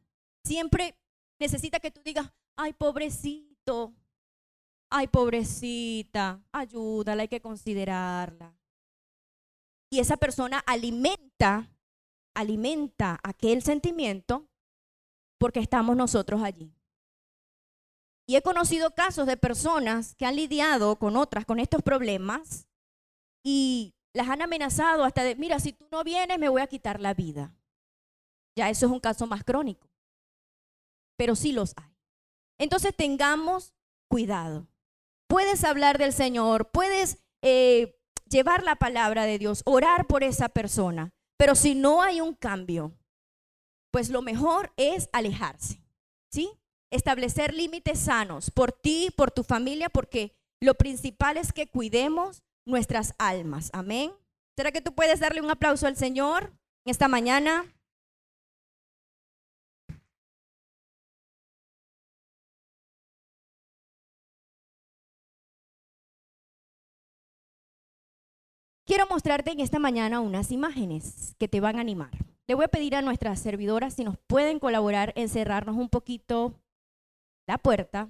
[0.45, 0.99] siempre
[1.41, 3.95] necesita que tú digas, ay, pobrecito,
[4.91, 8.55] ay, pobrecita, ayúdala, hay que considerarla.
[9.91, 11.71] Y esa persona alimenta,
[12.35, 14.49] alimenta aquel sentimiento
[15.39, 16.73] porque estamos nosotros allí.
[18.29, 22.67] Y he conocido casos de personas que han lidiado con otras, con estos problemas,
[23.45, 27.01] y las han amenazado hasta de, mira, si tú no vienes me voy a quitar
[27.01, 27.55] la vida.
[28.57, 29.89] Ya eso es un caso más crónico.
[31.17, 31.95] Pero sí los hay.
[32.59, 33.75] Entonces tengamos
[34.09, 34.67] cuidado.
[35.29, 37.96] Puedes hablar del Señor, puedes eh,
[38.29, 41.11] llevar la palabra de Dios, orar por esa persona.
[41.37, 42.93] Pero si no hay un cambio,
[43.91, 45.83] pues lo mejor es alejarse.
[46.33, 46.51] ¿Sí?
[46.91, 53.15] Establecer límites sanos por ti, por tu familia, porque lo principal es que cuidemos nuestras
[53.19, 53.71] almas.
[53.73, 54.13] Amén.
[54.57, 56.53] ¿Será que tú puedes darle un aplauso al Señor
[56.85, 57.76] esta mañana?
[68.97, 72.09] Quiero mostrarte en esta mañana unas imágenes que te van a animar.
[72.47, 76.59] Le voy a pedir a nuestras servidoras si nos pueden colaborar en cerrarnos un poquito
[77.47, 78.09] la puerta.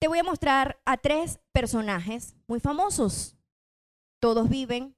[0.00, 3.36] Te voy a mostrar a tres personajes muy famosos.
[4.20, 4.96] Todos viven,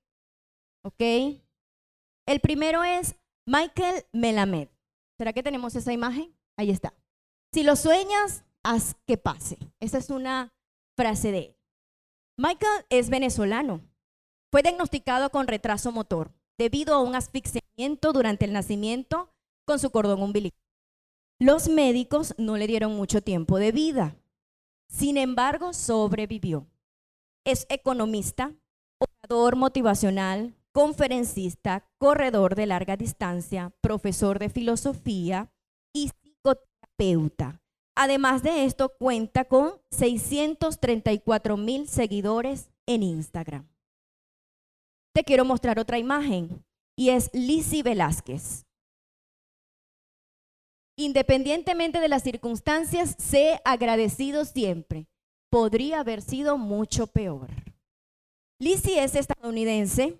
[0.84, 1.02] ¿ok?
[2.24, 4.68] El primero es Michael Melamed.
[5.18, 6.34] ¿Será que tenemos esa imagen?
[6.56, 6.94] Ahí está.
[7.52, 9.58] Si lo sueñas, haz que pase.
[9.80, 10.50] Esa es una
[10.96, 11.53] frase de él.
[12.36, 13.80] Michael es venezolano.
[14.50, 19.32] Fue diagnosticado con retraso motor debido a un asfixiamiento durante el nacimiento
[19.64, 20.58] con su cordón umbilical.
[21.38, 24.16] Los médicos no le dieron mucho tiempo de vida.
[24.88, 26.66] Sin embargo, sobrevivió.
[27.44, 28.52] Es economista,
[28.98, 35.52] orador motivacional, conferencista, corredor de larga distancia, profesor de filosofía
[35.92, 37.63] y psicoterapeuta.
[37.96, 43.68] Además de esto, cuenta con 634 mil seguidores en Instagram.
[45.14, 46.64] Te quiero mostrar otra imagen
[46.96, 48.64] y es Lizzie Velázquez.
[50.96, 55.06] Independientemente de las circunstancias, sé agradecido siempre.
[55.50, 57.50] Podría haber sido mucho peor.
[58.60, 60.18] Lizzie es estadounidense,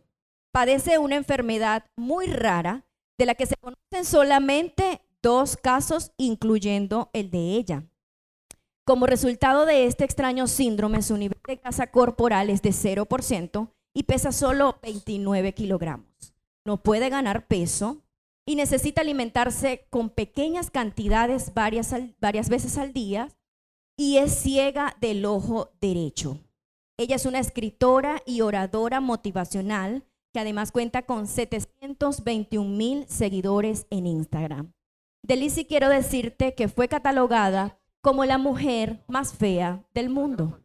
[0.52, 2.84] padece una enfermedad muy rara
[3.18, 7.82] de la que se conocen solamente dos casos, incluyendo el de ella.
[8.86, 14.04] Como resultado de este extraño síndrome, su nivel de grasa corporal es de 0% y
[14.04, 16.06] pesa solo 29 kilogramos.
[16.64, 18.04] No puede ganar peso,
[18.46, 23.30] y necesita alimentarse con pequeñas cantidades varias, varias veces al día
[23.96, 26.38] y es ciega del ojo derecho.
[26.98, 34.06] Ella es una escritora y oradora motivacional que además cuenta con 721 mil seguidores en
[34.06, 34.72] Instagram.
[35.24, 40.60] De quiero decirte que fue catalogada como la mujer más fea del mundo.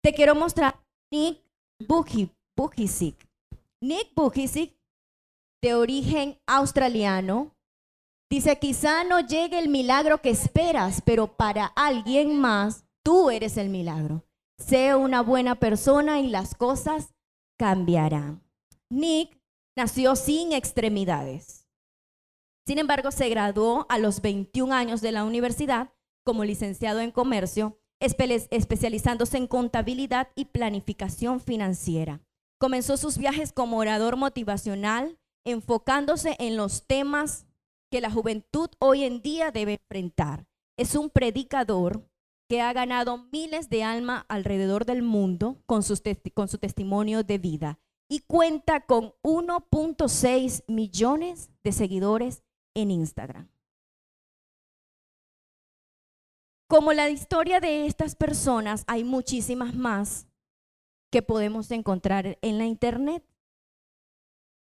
[0.00, 1.42] Te quiero mostrar Nick
[2.56, 3.28] Bujicic.
[3.80, 4.76] Nick Bujicic
[5.60, 7.56] de origen australiano,
[8.30, 13.70] dice, quizá no llegue el milagro que esperas, pero para alguien más, tú eres el
[13.70, 14.24] milagro.
[14.56, 17.12] Sé una buena persona y las cosas
[17.58, 18.40] cambiarán.
[18.88, 19.36] Nick
[19.76, 21.59] nació sin extremidades.
[22.70, 25.92] Sin embargo, se graduó a los 21 años de la universidad
[26.24, 32.20] como licenciado en comercio, especializándose en contabilidad y planificación financiera.
[32.60, 37.48] Comenzó sus viajes como orador motivacional, enfocándose en los temas
[37.90, 40.46] que la juventud hoy en día debe enfrentar.
[40.78, 42.08] Es un predicador
[42.48, 45.82] que ha ganado miles de almas alrededor del mundo con,
[46.34, 53.48] con su testimonio de vida y cuenta con 1.6 millones de seguidores en Instagram.
[56.68, 60.28] Como la historia de estas personas, hay muchísimas más
[61.10, 63.24] que podemos encontrar en la internet.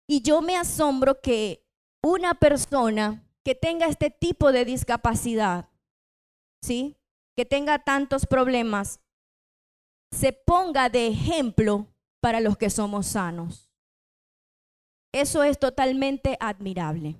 [0.07, 1.65] Y yo me asombro que
[2.03, 5.69] una persona que tenga este tipo de discapacidad,
[6.61, 6.97] ¿sí?
[7.35, 8.99] Que tenga tantos problemas,
[10.11, 11.87] se ponga de ejemplo
[12.21, 13.71] para los que somos sanos.
[15.13, 17.15] Eso es totalmente admirable.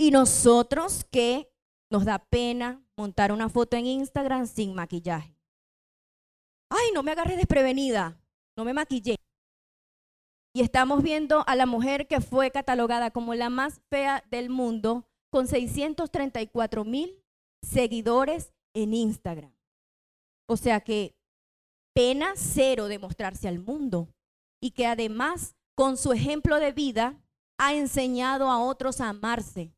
[0.00, 1.52] Y nosotros que
[1.90, 5.36] nos da pena montar una foto en Instagram sin maquillaje.
[6.70, 8.18] Ay, no me agarré desprevenida,
[8.56, 9.16] no me maquillé.
[10.54, 15.06] Y estamos viendo a la mujer que fue catalogada como la más fea del mundo
[15.30, 17.22] con 634 mil
[17.60, 19.54] seguidores en Instagram.
[20.48, 21.14] O sea que
[21.94, 24.08] pena cero de mostrarse al mundo
[24.62, 27.22] y que además con su ejemplo de vida
[27.58, 29.74] ha enseñado a otros a amarse,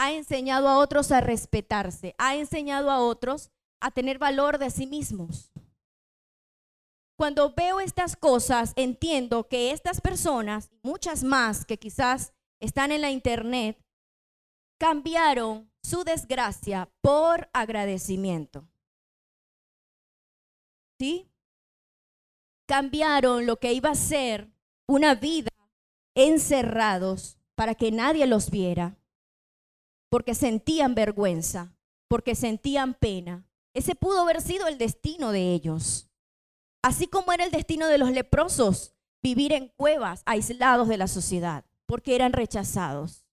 [0.00, 4.86] ha enseñado a otros a respetarse, ha enseñado a otros a tener valor de sí
[4.86, 5.52] mismos.
[7.18, 13.10] Cuando veo estas cosas, entiendo que estas personas, muchas más que quizás están en la
[13.10, 13.78] internet,
[14.78, 18.66] cambiaron su desgracia por agradecimiento.
[20.98, 21.30] ¿Sí?
[22.66, 24.50] Cambiaron lo que iba a ser
[24.88, 25.50] una vida
[26.14, 28.96] encerrados para que nadie los viera,
[30.10, 31.72] porque sentían vergüenza,
[32.08, 33.46] porque sentían pena.
[33.72, 36.10] Ese pudo haber sido el destino de ellos.
[36.82, 41.64] Así como era el destino de los leprosos, vivir en cuevas aislados de la sociedad,
[41.86, 43.26] porque eran rechazados.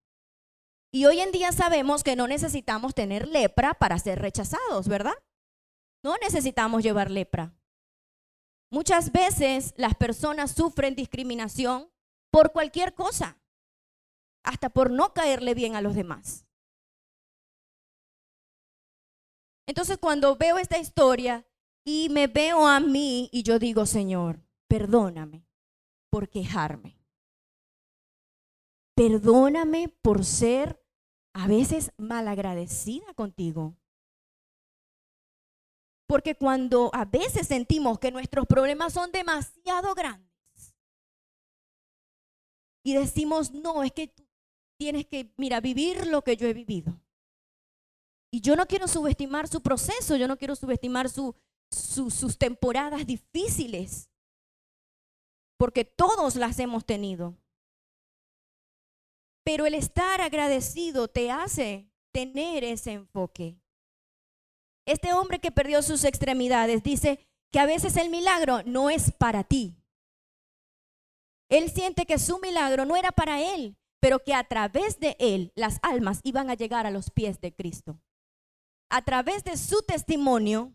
[0.92, 5.16] Y hoy en día sabemos que no necesitamos tener lepra para ser rechazados, ¿verdad?
[6.04, 7.54] No necesitamos llevar lepra.
[8.70, 11.90] Muchas veces las personas sufren discriminación
[12.32, 13.40] por cualquier cosa,
[14.44, 16.47] hasta por no caerle bien a los demás.
[19.68, 21.46] Entonces cuando veo esta historia,
[21.88, 25.48] y me veo a mí y yo digo, Señor, perdóname
[26.10, 27.00] por quejarme.
[28.94, 30.84] Perdóname por ser
[31.32, 33.78] a veces malagradecida contigo.
[36.08, 40.76] Porque cuando a veces sentimos que nuestros problemas son demasiado grandes
[42.84, 44.28] y decimos, no, es que tú
[44.78, 47.00] tienes que, mira, vivir lo que yo he vivido.
[48.32, 51.36] Y yo no quiero subestimar su proceso, yo no quiero subestimar su,
[51.72, 54.10] sus temporadas difíciles,
[55.58, 57.38] porque todos las hemos tenido.
[59.44, 63.62] Pero el estar agradecido te hace tener ese enfoque.
[64.86, 67.20] Este hombre que perdió sus extremidades dice
[67.52, 69.76] que a veces el milagro no es para ti,
[71.50, 75.54] Él siente que su milagro no era para él, pero que a través de él
[75.56, 78.02] las almas iban a llegar a los pies de Cristo.
[78.90, 80.74] A través de su testimonio,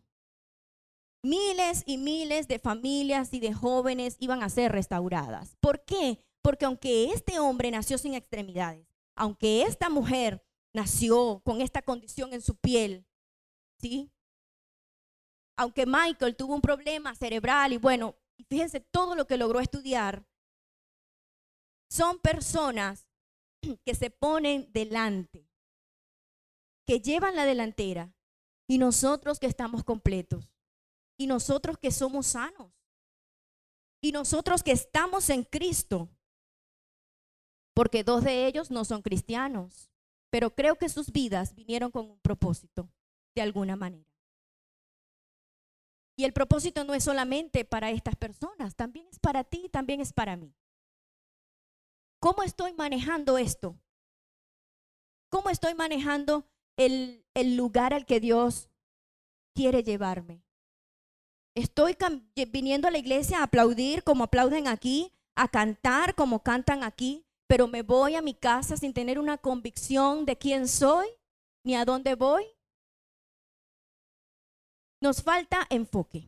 [1.23, 5.57] miles y miles de familias y de jóvenes iban a ser restauradas.
[5.61, 6.19] ¿Por qué?
[6.43, 10.45] Porque aunque este hombre nació sin extremidades, aunque esta mujer
[10.75, 13.07] nació con esta condición en su piel,
[13.81, 14.11] ¿sí?
[15.57, 18.17] Aunque Michael tuvo un problema cerebral y bueno,
[18.49, 20.27] fíjense todo lo que logró estudiar,
[21.89, 23.07] son personas
[23.85, 25.42] que se ponen delante,
[26.87, 28.15] que llevan la delantera
[28.67, 30.53] y nosotros que estamos completos
[31.17, 32.73] y nosotros que somos sanos
[34.01, 36.09] y nosotros que estamos en Cristo,
[37.75, 39.91] porque dos de ellos no son cristianos,
[40.31, 42.91] pero creo que sus vidas vinieron con un propósito,
[43.35, 44.11] de alguna manera.
[46.17, 50.13] Y el propósito no es solamente para estas personas, también es para ti, también es
[50.13, 50.55] para mí.
[52.19, 53.79] ¿Cómo estoy manejando esto?
[55.29, 57.25] ¿Cómo estoy manejando el,
[57.57, 58.69] lugar al que Dios
[59.55, 60.43] quiere llevarme?
[61.55, 61.97] Estoy
[62.51, 67.69] viniendo a la iglesia a aplaudir como aplauden aquí, a cantar como cantan aquí, pero
[67.69, 71.07] me voy a mi casa sin tener una convicción de quién soy
[71.65, 72.45] ni a dónde voy.
[75.01, 76.25] Nos falta enfoque.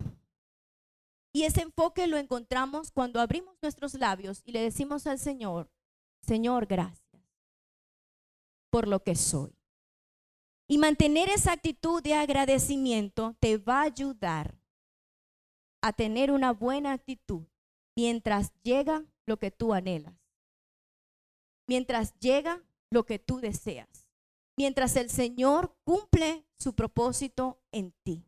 [1.32, 5.68] Y ese enfoque lo encontramos cuando abrimos nuestros labios y le decimos al Señor,
[6.22, 7.00] Señor, gracias
[8.70, 9.52] por lo que soy.
[10.66, 14.58] Y mantener esa actitud de agradecimiento te va a ayudar
[15.82, 17.42] a tener una buena actitud
[17.94, 20.14] mientras llega lo que tú anhelas
[21.66, 24.10] mientras llega lo que tú deseas,
[24.56, 28.26] mientras el Señor cumple su propósito en ti.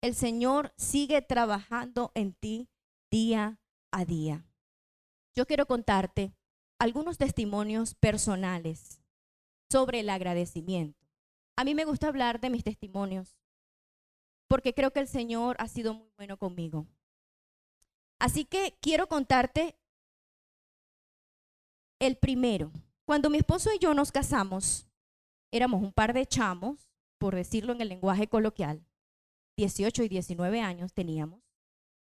[0.00, 2.68] El Señor sigue trabajando en ti
[3.10, 4.46] día a día.
[5.34, 6.34] Yo quiero contarte
[6.78, 9.00] algunos testimonios personales
[9.70, 10.97] sobre el agradecimiento.
[11.58, 13.36] A mí me gusta hablar de mis testimonios
[14.46, 16.86] porque creo que el Señor ha sido muy bueno conmigo.
[18.20, 19.76] Así que quiero contarte
[21.98, 22.70] el primero,
[23.04, 24.86] cuando mi esposo y yo nos casamos,
[25.50, 28.86] éramos un par de chamos, por decirlo en el lenguaje coloquial,
[29.56, 31.42] 18 y 19 años teníamos.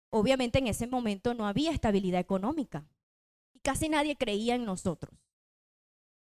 [0.08, 2.88] Obviamente en ese momento no había estabilidad económica
[3.52, 5.14] y casi nadie creía en nosotros.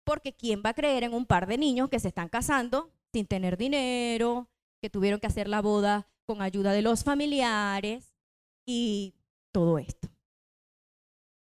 [0.02, 3.26] Porque ¿quién va a creer en un par de niños que se están casando sin
[3.26, 4.48] tener dinero,
[4.80, 8.14] que tuvieron que hacer la boda con ayuda de los familiares
[8.66, 9.14] y
[9.52, 10.08] todo esto?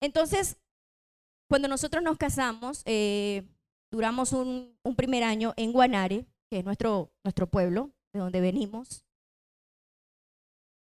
[0.01, 0.57] Entonces,
[1.49, 3.47] cuando nosotros nos casamos, eh,
[3.91, 9.05] duramos un, primer año en Guanare, que es nuestro, nuestro pueblo, de donde venimos.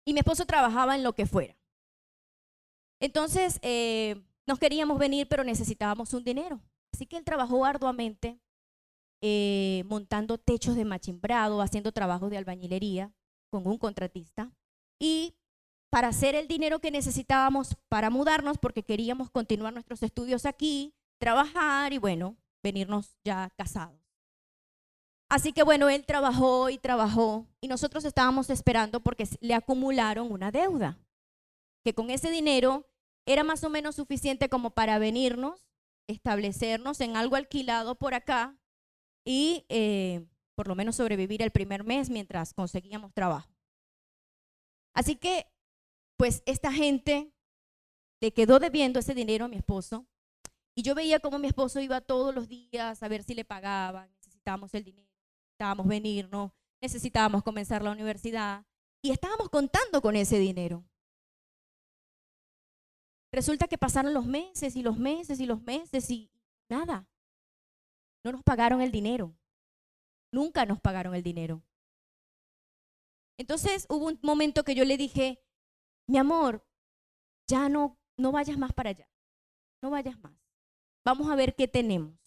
[0.05, 1.57] Y mi esposo trabajaba en lo que fuera.
[3.01, 6.61] Entonces, eh, nos queríamos venir, pero necesitábamos un dinero.
[6.93, 8.41] Así que él trabajó arduamente
[9.21, 13.13] eh, montando techos de machimbrado, haciendo trabajos de albañilería
[13.51, 14.53] con un contratista.
[15.01, 15.35] Y
[15.91, 21.93] para hacer el dinero que necesitábamos para mudarnos, porque queríamos continuar nuestros estudios aquí, trabajar
[21.93, 24.01] y bueno, venirnos ya casados.
[25.29, 30.53] Así que bueno, él trabajó y trabajó y nosotros estábamos esperando porque le acumularon una
[30.53, 30.99] deuda,
[31.85, 32.87] que con ese dinero
[33.27, 35.67] era más o menos suficiente como para venirnos,
[36.09, 38.57] establecernos en algo alquilado por acá
[39.27, 43.53] y eh, por lo menos sobrevivir el primer mes mientras conseguíamos trabajo.
[44.95, 45.47] Así que
[46.17, 47.31] pues esta gente
[48.23, 50.07] le quedó debiendo ese dinero a mi esposo
[50.75, 54.09] y yo veía cómo mi esposo iba todos los días a ver si le pagaban,
[54.15, 55.11] necesitábamos el dinero,
[55.43, 58.65] necesitábamos venirnos, necesitábamos comenzar la universidad
[59.03, 60.85] y estábamos contando con ese dinero.
[63.33, 66.31] Resulta que pasaron los meses y los meses y los meses y
[66.71, 67.09] nada.
[68.27, 69.39] No nos pagaron el dinero.
[70.33, 71.63] Nunca nos pagaron el dinero.
[73.39, 75.41] Entonces hubo un momento que yo le dije,
[76.09, 76.67] mi amor,
[77.47, 79.09] ya no, no vayas más para allá,
[79.81, 80.37] no vayas más.
[81.05, 82.19] Vamos a ver qué tenemos.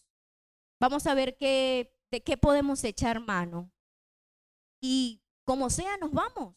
[0.79, 3.69] Vamos a ver qué, de qué podemos echar mano.
[4.81, 6.55] Y como sea, nos vamos.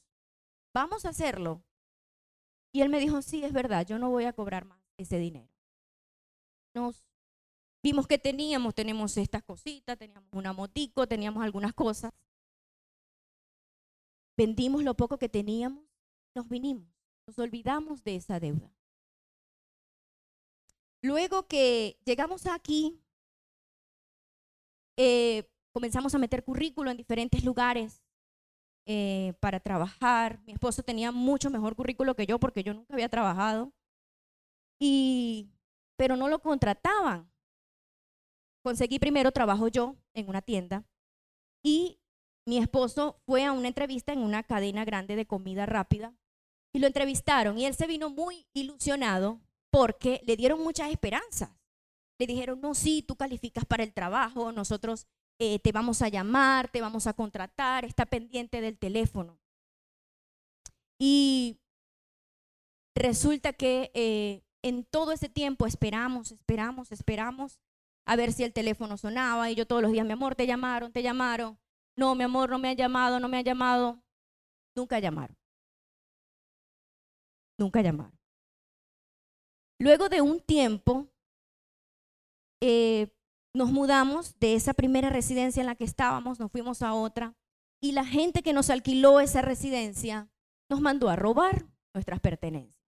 [0.73, 1.65] Vamos a hacerlo.
[2.73, 5.53] Y él me dijo, sí, es verdad, yo no voy a cobrar más ese dinero.
[6.77, 7.12] Nos
[7.83, 12.13] vimos que teníamos, tenemos estas cositas, teníamos una motico, teníamos algunas cosas.
[14.37, 15.85] Vendimos lo poco que teníamos,
[16.35, 16.89] nos vinimos.
[17.27, 18.73] Nos olvidamos de esa deuda.
[21.03, 23.01] Luego que llegamos aquí,
[24.97, 28.03] eh, comenzamos a meter currículo en diferentes lugares
[28.87, 30.41] eh, para trabajar.
[30.47, 33.73] Mi esposo tenía mucho mejor currículo que yo porque yo nunca había trabajado.
[34.79, 35.51] Y
[35.97, 37.32] pero no lo contrataban.
[38.63, 40.85] Conseguí primero trabajo yo en una tienda
[41.65, 41.99] y
[42.47, 46.15] mi esposo fue a una entrevista en una cadena grande de comida rápida
[46.73, 49.41] y lo entrevistaron y él se vino muy ilusionado
[49.71, 51.51] porque le dieron muchas esperanzas.
[52.19, 55.07] Le dijeron, no, sí, tú calificas para el trabajo, nosotros
[55.39, 59.39] eh, te vamos a llamar, te vamos a contratar, está pendiente del teléfono.
[60.99, 61.59] Y
[62.95, 67.61] resulta que eh, en todo ese tiempo esperamos, esperamos, esperamos
[68.05, 70.93] a ver si el teléfono sonaba y yo todos los días, mi amor, te llamaron,
[70.93, 71.59] te llamaron.
[71.97, 74.03] No, mi amor, no me han llamado, no me han llamado.
[74.75, 75.37] Nunca llamaron.
[77.59, 78.19] Nunca llamaron.
[79.79, 81.09] Luego de un tiempo,
[82.61, 83.09] eh,
[83.55, 87.35] nos mudamos de esa primera residencia en la que estábamos, nos fuimos a otra,
[87.81, 90.31] y la gente que nos alquiló esa residencia
[90.71, 92.81] nos mandó a robar nuestras pertenencias.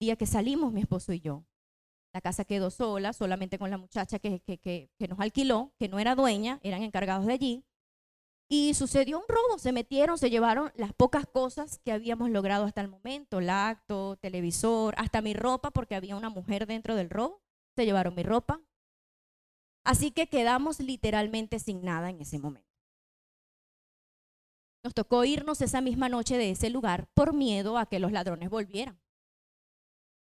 [0.00, 1.44] día que salimos, mi esposo y yo,
[2.14, 5.98] la casa quedó sola, solamente con la muchacha que, que, que, nos alquiló, que no
[5.98, 7.64] era dueña, eran encargados de allí.
[8.48, 12.80] Y sucedió un robo, se metieron, se llevaron las pocas cosas que habíamos logrado hasta
[12.80, 17.42] el momento, lacto, televisor, hasta mi ropa, porque había una mujer dentro del robo,
[17.74, 18.60] se llevaron mi ropa,
[19.84, 22.66] Así que quedamos literalmente sin nada en ese momento.
[24.82, 28.50] Nos tocó irnos esa misma noche de ese lugar por miedo a que los ladrones
[28.50, 28.98] volvieran.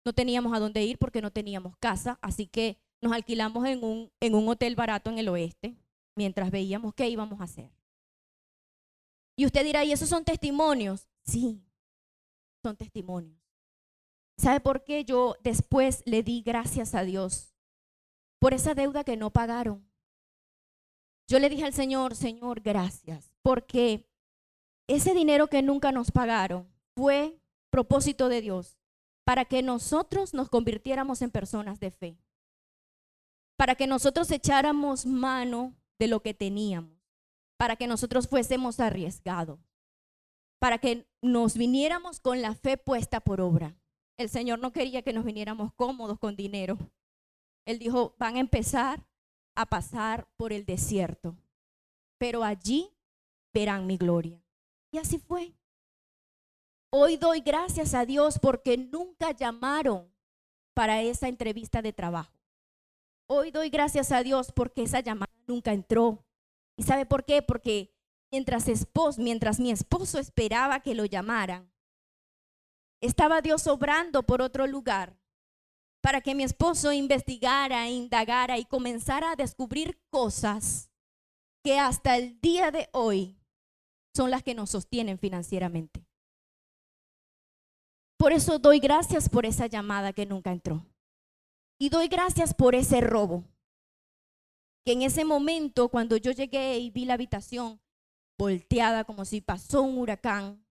[0.05, 4.47] No teníamos a dónde ir porque no teníamos casa, así que nos alquilamos en un,
[4.47, 5.75] hotel barato en el oeste
[6.15, 7.71] mientras veíamos qué íbamos a hacer.
[9.35, 11.07] Y usted dirá, ¿y esos son testimonios?
[11.25, 11.63] Sí,
[12.61, 13.39] son testimonios.
[14.37, 17.53] ¿Sabe por qué yo después le di gracias a Dios
[18.43, 19.89] por esa deuda que no pagaron.
[21.29, 24.05] Yo le dije al Señor, Señor, gracias, porque
[24.85, 27.39] ese dinero que nunca nos pagaron fue
[27.69, 28.82] propósito de Dios
[29.23, 32.17] para que nosotros nos convirtiéramos en personas de fe,
[33.57, 36.97] para que nosotros echáramos mano de lo que teníamos,
[37.57, 39.59] para que nosotros fuésemos arriesgados,
[40.59, 43.75] para que nos viniéramos con la fe puesta por obra.
[44.17, 46.77] El Señor no quería que nos viniéramos cómodos con dinero.
[47.65, 49.05] Él dijo, van a empezar
[49.55, 51.37] a pasar por el desierto,
[52.17, 52.89] pero allí
[53.53, 54.43] verán mi gloria.
[54.91, 55.53] Y así fue.
[56.95, 60.13] Hoy doy gracias a Dios porque nunca llamaron
[60.75, 62.37] para esa entrevista de trabajo.
[63.25, 66.23] Hoy doy gracias a Dios porque esa llamada nunca entró.
[66.77, 67.41] ¿Y sabe por qué?
[67.41, 67.95] Porque
[68.31, 71.73] mientras, esposo, mientras mi esposo esperaba que lo llamaran,
[73.01, 75.17] estaba Dios obrando por otro lugar
[75.99, 80.91] para que mi esposo investigara, indagara y comenzara a descubrir cosas
[81.63, 83.39] que hasta el día de hoy
[84.15, 86.05] son las que nos sostienen financieramente.
[88.23, 90.85] Por eso doy gracias por esa llamada que nunca entró.
[91.77, 93.43] Y doy gracias por ese robo.
[94.85, 97.81] Que en ese momento, cuando yo llegué y vi la habitación
[98.39, 100.65] volteada como si pasó un huracán,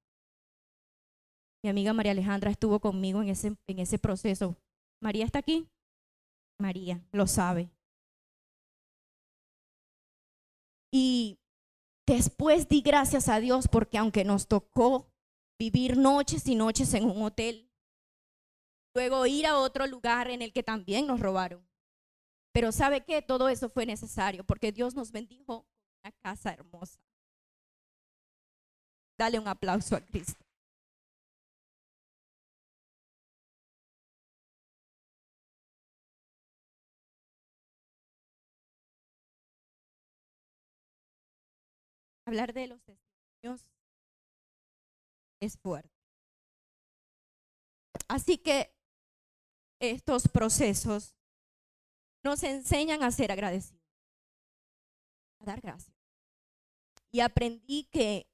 [1.62, 4.56] mi amiga María Alejandra estuvo conmigo en ese, en ese proceso
[5.02, 5.68] María está aquí.
[6.58, 7.70] María lo sabe.
[10.90, 11.38] Y
[12.06, 15.11] después di gracias a Dios porque aunque nos tocó
[15.58, 17.70] vivir noches y noches en un hotel,
[18.94, 21.66] luego ir a otro lugar en el que también nos robaron.
[22.52, 25.66] Pero sabe que todo eso fue necesario porque Dios nos bendijo con
[26.04, 27.00] una casa hermosa.
[29.18, 30.44] Dale un aplauso a Cristo.
[42.32, 43.66] hablar de los testimonios
[45.42, 45.90] es fuerte.
[48.08, 48.72] Así que
[49.80, 51.16] estos procesos
[52.22, 53.82] nos enseñan a ser agradecidos,
[55.40, 55.96] a dar gracias.
[57.10, 58.30] Y aprendí que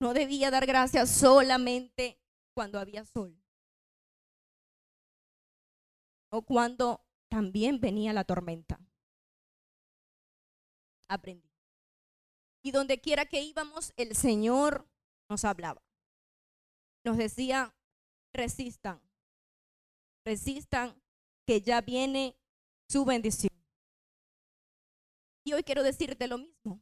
[0.00, 2.20] no debía dar gracias solamente
[2.52, 3.40] cuando había sol
[6.30, 8.80] o cuando también venía la tormenta.
[11.06, 11.48] Aprendí.
[12.62, 14.88] Y donde quiera que íbamos, el Señor
[15.28, 15.82] nos hablaba.
[17.04, 17.74] Nos decía,
[18.32, 19.00] resistan,
[20.24, 21.00] resistan,
[21.46, 22.36] que ya viene
[22.88, 23.50] su bendición.
[25.44, 26.80] Y hoy quiero decirte lo mismo.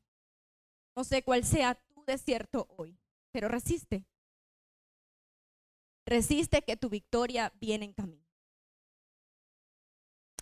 [0.96, 2.98] No sé cuál sea tu desierto hoy,
[3.32, 4.04] pero resiste.
[6.04, 8.26] Resiste que tu victoria viene en camino.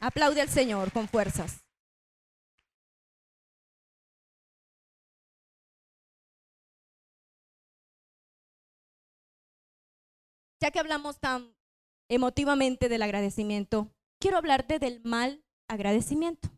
[0.00, 1.65] Aplaude al Señor con fuerzas.
[10.60, 11.54] Ya que hablamos tan
[12.08, 16.48] emotivamente del agradecimiento, quiero hablarte del mal agradecimiento.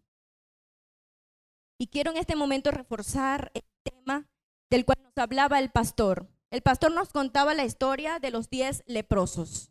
[1.81, 4.29] Y quiero en este momento reforzar el tema
[4.71, 6.29] del cual nos hablaba el pastor.
[6.51, 9.71] El pastor nos contaba la historia de los diez leprosos.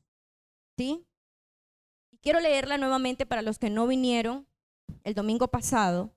[0.78, 1.06] ¿Sí?
[2.12, 4.48] Y quiero leerla nuevamente para los que no vinieron
[5.04, 6.14] el domingo pasado.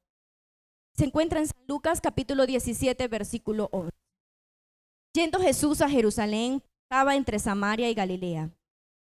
[0.94, 3.90] Se encuentra en San Lucas capítulo 17, versículo 11.
[5.14, 8.50] Yendo Jesús a Jerusalén, estaba entre Samaria y Galilea.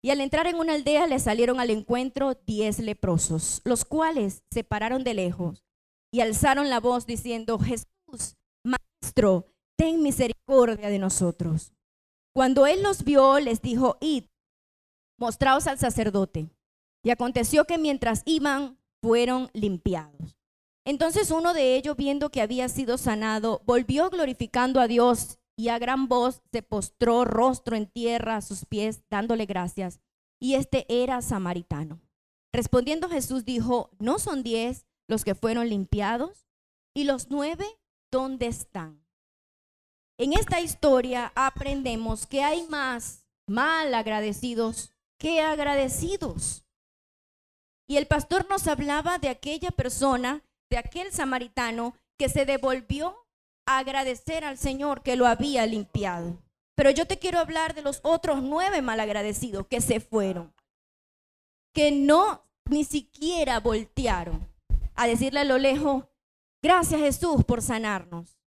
[0.01, 4.63] Y al entrar en una aldea le salieron al encuentro diez leprosos, los cuales se
[4.63, 5.65] pararon de lejos
[6.09, 11.73] y alzaron la voz diciendo, Jesús, Maestro, ten misericordia de nosotros.
[12.33, 14.27] Cuando él los vio, les dijo, id,
[15.19, 16.47] mostraos al sacerdote.
[17.03, 20.37] Y aconteció que mientras iban, fueron limpiados.
[20.85, 25.79] Entonces uno de ellos, viendo que había sido sanado, volvió glorificando a Dios y a
[25.79, 29.99] gran voz se postró rostro en tierra a sus pies, dándole gracias.
[30.39, 32.01] Y este era samaritano.
[32.51, 36.47] Respondiendo Jesús dijo, ¿no son diez los que fueron limpiados?
[36.93, 37.65] ¿Y los nueve
[38.11, 39.03] dónde están?
[40.17, 46.65] En esta historia aprendemos que hay más mal agradecidos que agradecidos.
[47.87, 53.22] Y el pastor nos hablaba de aquella persona, de aquel samaritano que se devolvió
[53.65, 56.41] agradecer al Señor que lo había limpiado.
[56.75, 60.53] Pero yo te quiero hablar de los otros nueve malagradecidos que se fueron,
[61.73, 64.47] que no ni siquiera voltearon
[64.95, 66.05] a decirle a lo lejos,
[66.61, 68.37] gracias Jesús por sanarnos.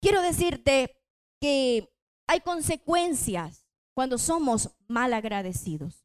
[0.00, 1.02] Quiero decirte
[1.40, 1.92] que
[2.26, 6.04] hay consecuencias cuando somos malagradecidos.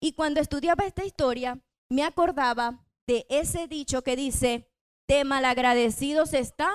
[0.00, 4.67] Y cuando estudiaba esta historia, me acordaba de ese dicho que dice,
[5.08, 6.70] de malagradecidos está.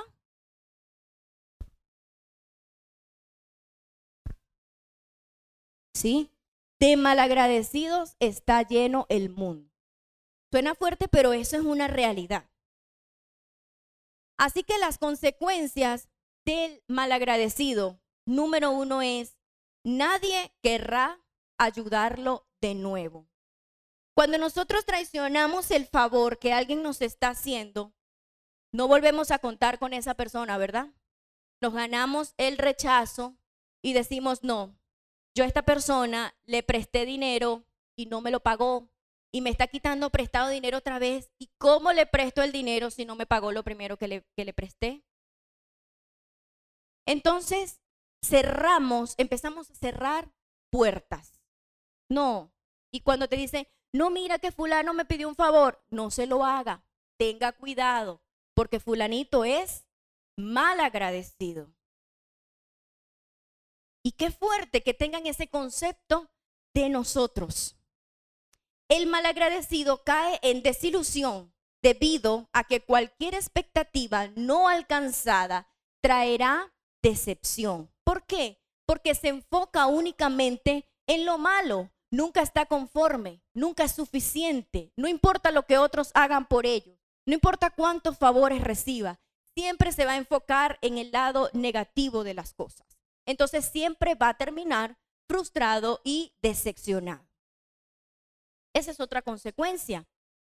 [5.93, 6.31] ¿Sí?
[6.79, 9.71] De malagradecidos está lleno el mundo.
[10.51, 12.49] Suena fuerte, pero eso es una realidad.
[14.37, 16.09] Así que las consecuencias
[16.43, 19.37] del malagradecido, número uno es,
[19.83, 21.21] nadie querrá
[21.57, 23.29] ayudarlo de nuevo.
[24.15, 27.93] Cuando nosotros traicionamos el favor que alguien nos está haciendo,
[28.73, 30.89] no volvemos a contar con esa persona, ¿verdad?
[31.61, 33.37] Nos ganamos el rechazo
[33.81, 34.75] y decimos, no,
[35.35, 37.65] yo a esta persona le presté dinero
[37.95, 38.89] y no me lo pagó
[39.31, 41.31] y me está quitando prestado dinero otra vez.
[41.37, 44.43] ¿Y cómo le presto el dinero si no me pagó lo primero que le, que
[44.43, 45.03] le presté?
[47.05, 47.79] Entonces,
[48.23, 50.31] cerramos, empezamos a cerrar
[50.71, 51.39] puertas.
[52.09, 52.51] No.
[52.91, 56.43] Y cuando te dicen, no, mira que fulano me pidió un favor, no se lo
[56.43, 56.83] haga.
[57.17, 58.22] Tenga cuidado
[58.53, 59.85] porque fulanito es
[60.37, 61.73] mal agradecido.
[64.03, 66.29] Y qué fuerte que tengan ese concepto
[66.73, 67.77] de nosotros.
[68.89, 75.67] El malagradecido cae en desilusión debido a que cualquier expectativa no alcanzada
[76.01, 77.91] traerá decepción.
[78.03, 78.61] ¿Por qué?
[78.85, 85.51] Porque se enfoca únicamente en lo malo, nunca está conforme, nunca es suficiente, no importa
[85.51, 86.92] lo que otros hagan por ellos.
[87.25, 89.19] No importa cuántos favores reciba,
[89.55, 92.87] siempre se va a enfocar en el lado negativo de las cosas.
[93.25, 94.97] Entonces siempre va a terminar
[95.27, 97.25] frustrado y decepcionado.
[98.73, 100.05] Esa es otra consecuencia.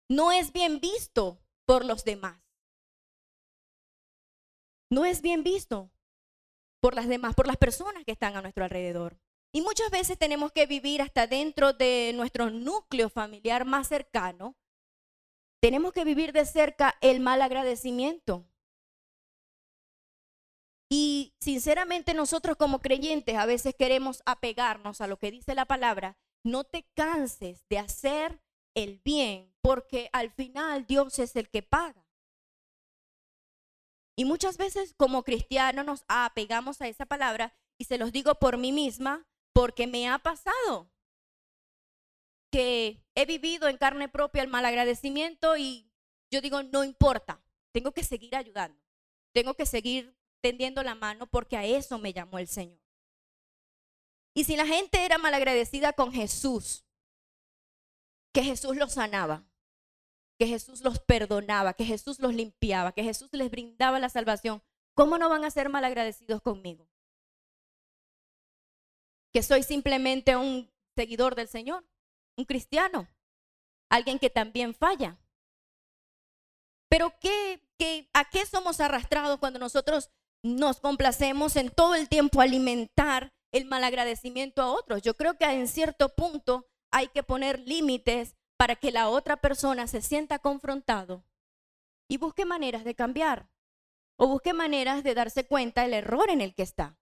[0.08, 2.38] No es bien visto por los demás.
[4.90, 5.90] No es bien visto
[6.80, 9.18] por las demás, por las personas que están a nuestro alrededor.
[9.52, 14.54] Y muchas veces tenemos que vivir hasta dentro de nuestro núcleo familiar más cercano
[15.66, 18.46] tenemos que vivir de cerca el mal agradecimiento.
[20.88, 26.16] Y sinceramente nosotros como creyentes a veces queremos apegarnos a lo que dice la palabra.
[26.44, 28.40] No te canses de hacer
[28.76, 32.06] el bien, porque al final Dios es el que paga.
[34.16, 38.56] Y muchas veces como cristianos nos apegamos a esa palabra y se los digo por
[38.56, 40.92] mí misma, porque me ha pasado
[42.51, 45.90] que he vivido en carne propia el malagradecimiento y
[46.30, 47.42] yo digo, no importa,
[47.72, 48.80] tengo que seguir ayudando,
[49.32, 52.80] tengo que seguir tendiendo la mano porque a eso me llamó el Señor.
[54.34, 56.84] Y si la gente era malagradecida con Jesús,
[58.32, 59.44] que Jesús los sanaba,
[60.38, 64.62] que Jesús los perdonaba, que Jesús los limpiaba, que Jesús les brindaba la salvación,
[64.94, 66.86] ¿cómo no van a ser malagradecidos conmigo?
[69.32, 71.86] Que soy simplemente un seguidor del Señor
[72.37, 73.09] un cristiano,
[73.89, 75.18] alguien que también falla.
[76.89, 80.11] Pero ¿qué, qué, a qué somos arrastrados cuando nosotros
[80.43, 85.03] nos complacemos en todo el tiempo alimentar el malagradecimiento a otros?
[85.03, 89.87] Yo creo que en cierto punto hay que poner límites para que la otra persona
[89.87, 91.24] se sienta confrontado
[92.09, 93.51] y busque maneras de cambiar
[94.16, 96.97] o busque maneras de darse cuenta del error en el que está.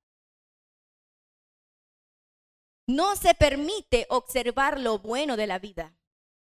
[2.87, 5.97] No se permite observar lo bueno de la vida,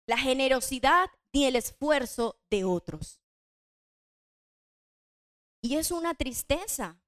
[0.06, 3.20] la generosidad ni el esfuerzo de otros.
[5.62, 7.00] Y es una tristeza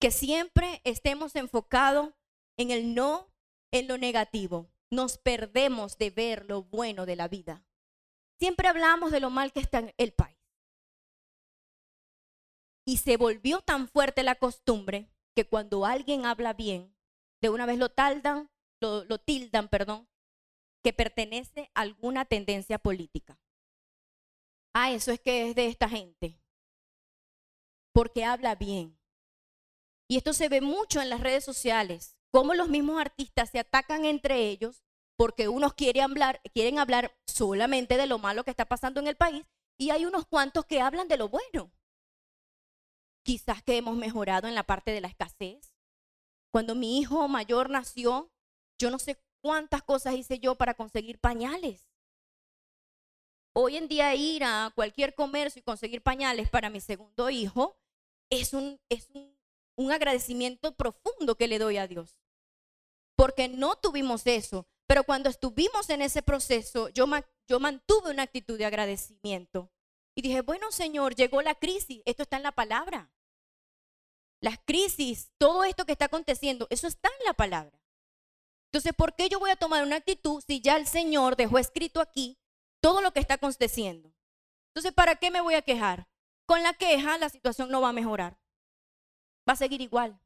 [0.00, 2.12] que siempre estemos enfocados
[2.56, 3.32] en el no,
[3.72, 4.70] en lo negativo.
[4.90, 7.64] Nos perdemos de ver lo bueno de la vida.
[8.38, 10.38] Siempre hablamos de lo mal que está en el país.
[12.84, 16.94] Y se volvió tan fuerte la costumbre que cuando alguien habla bien,
[17.40, 17.88] de una vez lo
[18.80, 20.08] lo tildan, perdón,
[20.82, 23.40] que pertenece a alguna tendencia política.
[24.74, 26.40] Ah, eso es que es de esta gente.
[27.92, 28.98] Porque habla bien.
[30.08, 34.04] Y esto se ve mucho en las redes sociales, cómo los mismos artistas se atacan
[34.04, 34.84] entre ellos
[35.18, 39.16] porque unos quieren hablar, quieren hablar solamente de lo malo que está pasando en el
[39.16, 39.44] país
[39.76, 41.72] y hay unos cuantos que hablan de lo bueno.
[43.24, 45.67] Quizás que hemos mejorado en la parte de la escasez.
[46.58, 48.32] Cuando mi hijo mayor nació,
[48.80, 51.88] yo no sé cuántas cosas hice yo para conseguir pañales.
[53.54, 57.76] Hoy en día ir a cualquier comercio y conseguir pañales para mi segundo hijo
[58.28, 59.38] es un, es un
[59.78, 62.18] un agradecimiento profundo que le doy a Dios.
[63.16, 67.06] Porque no tuvimos eso, pero cuando estuvimos en ese proceso, yo,
[67.46, 69.70] yo mantuve una actitud de agradecimiento.
[70.16, 73.12] Y dije, bueno Señor, llegó la crisis, esto está en la palabra.
[74.40, 77.80] Las crisis, todo esto que está aconteciendo, eso está en la palabra.
[78.66, 82.00] Entonces, ¿por qué yo voy a tomar una actitud si ya el Señor dejó escrito
[82.00, 82.38] aquí
[82.80, 84.12] todo lo que está aconteciendo?
[84.68, 86.08] Entonces, ¿para qué me voy a quejar?
[86.46, 88.38] Con la queja la situación no va a mejorar
[89.48, 90.20] va a seguir igual.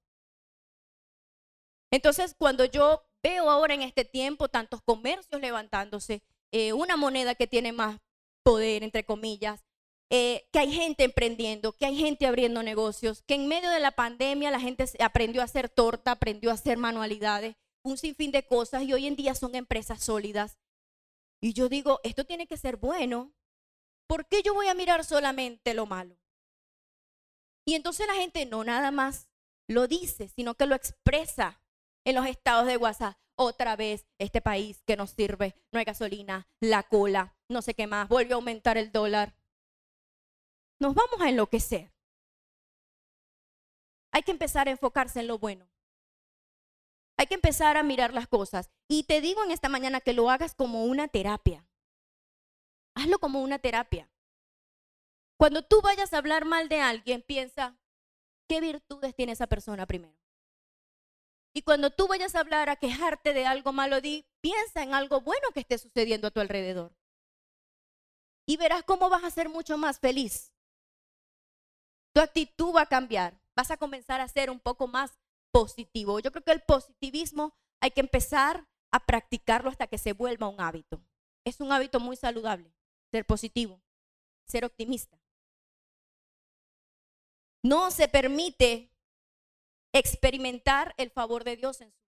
[1.91, 7.47] Entonces, cuando yo veo ahora en este tiempo tantos comercios levantándose, eh, una moneda que
[7.47, 7.99] tiene más
[8.43, 9.63] poder, entre comillas,
[10.15, 13.93] eh, que hay gente emprendiendo, que hay gente abriendo negocios, que en medio de la
[13.93, 18.83] pandemia la gente aprendió a hacer torta, aprendió a hacer manualidades, un sinfín de cosas
[18.83, 20.59] y hoy en día son empresas sólidas.
[21.41, 23.33] Y yo digo, esto tiene que ser bueno.
[24.07, 26.19] ¿Por qué yo voy a mirar solamente lo malo?
[27.65, 29.31] Y entonces la gente no nada más
[29.67, 31.63] lo dice, sino que lo expresa
[32.05, 33.17] en los estados de WhatsApp.
[33.35, 37.87] Otra vez, este país que nos sirve, no hay gasolina, la cola, no sé qué
[37.87, 39.35] más, vuelve a aumentar el dólar.
[40.83, 41.93] Nos vamos a enloquecer.
[44.11, 45.71] Hay que empezar a enfocarse en lo bueno.
[47.17, 48.69] Hay que empezar a mirar las cosas.
[48.89, 51.65] Y te digo en esta mañana que lo hagas como una terapia.
[52.97, 54.11] Hazlo como una terapia.
[55.39, 57.79] Cuando tú vayas a hablar mal de alguien, piensa,
[58.49, 60.19] ¿qué virtudes tiene esa persona primero?
[61.55, 65.21] Y cuando tú vayas a hablar, a quejarte de algo malo, di, piensa en algo
[65.21, 66.93] bueno que esté sucediendo a tu alrededor.
[68.49, 70.52] Y verás cómo vas a ser mucho más feliz.
[72.13, 73.41] Tu actitud va a cambiar.
[73.55, 75.19] Vas a comenzar a ser un poco más
[75.51, 76.21] positivo.
[76.21, 80.61] Yo creo que el positivismo hay que empezar a practicarlo hasta que se vuelva un
[80.61, 81.03] hábito.
[81.45, 82.73] Es un hábito muy saludable,
[83.11, 83.81] ser positivo,
[84.47, 85.19] ser optimista.
[87.63, 88.91] No se permite
[89.93, 92.03] experimentar el favor de Dios en su vida.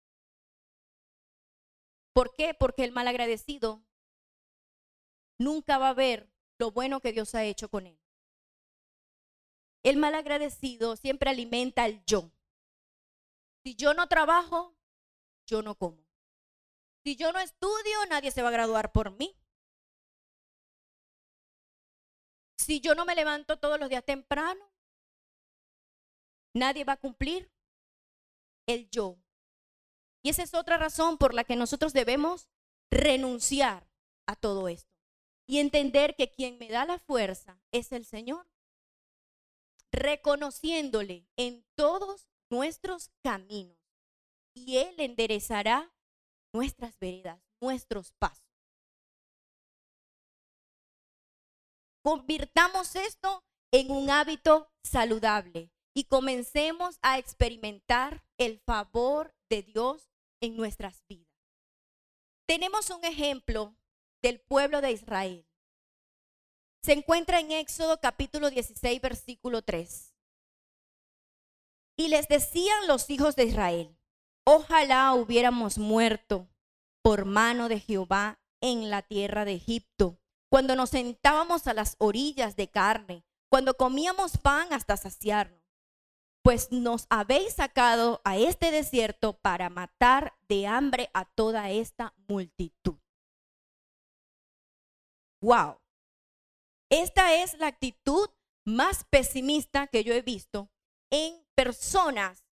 [2.12, 2.54] ¿Por qué?
[2.54, 3.82] Porque el malagradecido
[5.38, 7.98] nunca va a ver lo bueno que Dios ha hecho con él.
[9.84, 12.32] El malagradecido siempre alimenta el yo.
[13.62, 14.74] Si yo no trabajo,
[15.46, 16.02] yo no como.
[17.04, 19.36] Si yo no estudio, nadie se va a graduar por mí.
[22.56, 24.72] Si yo no me levanto todos los días temprano,
[26.54, 27.52] nadie va a cumplir
[28.66, 29.18] el yo.
[30.22, 32.48] Y esa es otra razón por la que nosotros debemos
[32.90, 33.86] renunciar
[34.26, 34.94] a todo esto
[35.46, 38.46] y entender que quien me da la fuerza es el Señor,
[39.94, 43.78] reconociéndole en todos nuestros caminos
[44.54, 45.92] y Él enderezará
[46.52, 48.44] nuestras veredas, nuestros pasos.
[52.02, 60.56] Convirtamos esto en un hábito saludable y comencemos a experimentar el favor de Dios en
[60.56, 61.32] nuestras vidas.
[62.46, 63.76] Tenemos un ejemplo
[64.22, 65.46] del pueblo de Israel.
[66.84, 70.12] Se encuentra en Éxodo capítulo 16, versículo 3.
[71.96, 73.96] Y les decían los hijos de Israel,
[74.44, 76.46] ojalá hubiéramos muerto
[77.00, 80.20] por mano de Jehová en la tierra de Egipto,
[80.50, 85.64] cuando nos sentábamos a las orillas de carne, cuando comíamos pan hasta saciarnos
[86.42, 92.98] pues nos habéis sacado a este desierto para matar de hambre a toda esta multitud.
[95.40, 95.83] Wow.
[96.94, 98.30] Esta es la actitud
[98.64, 100.70] más pesimista que yo he visto
[101.10, 102.44] en personas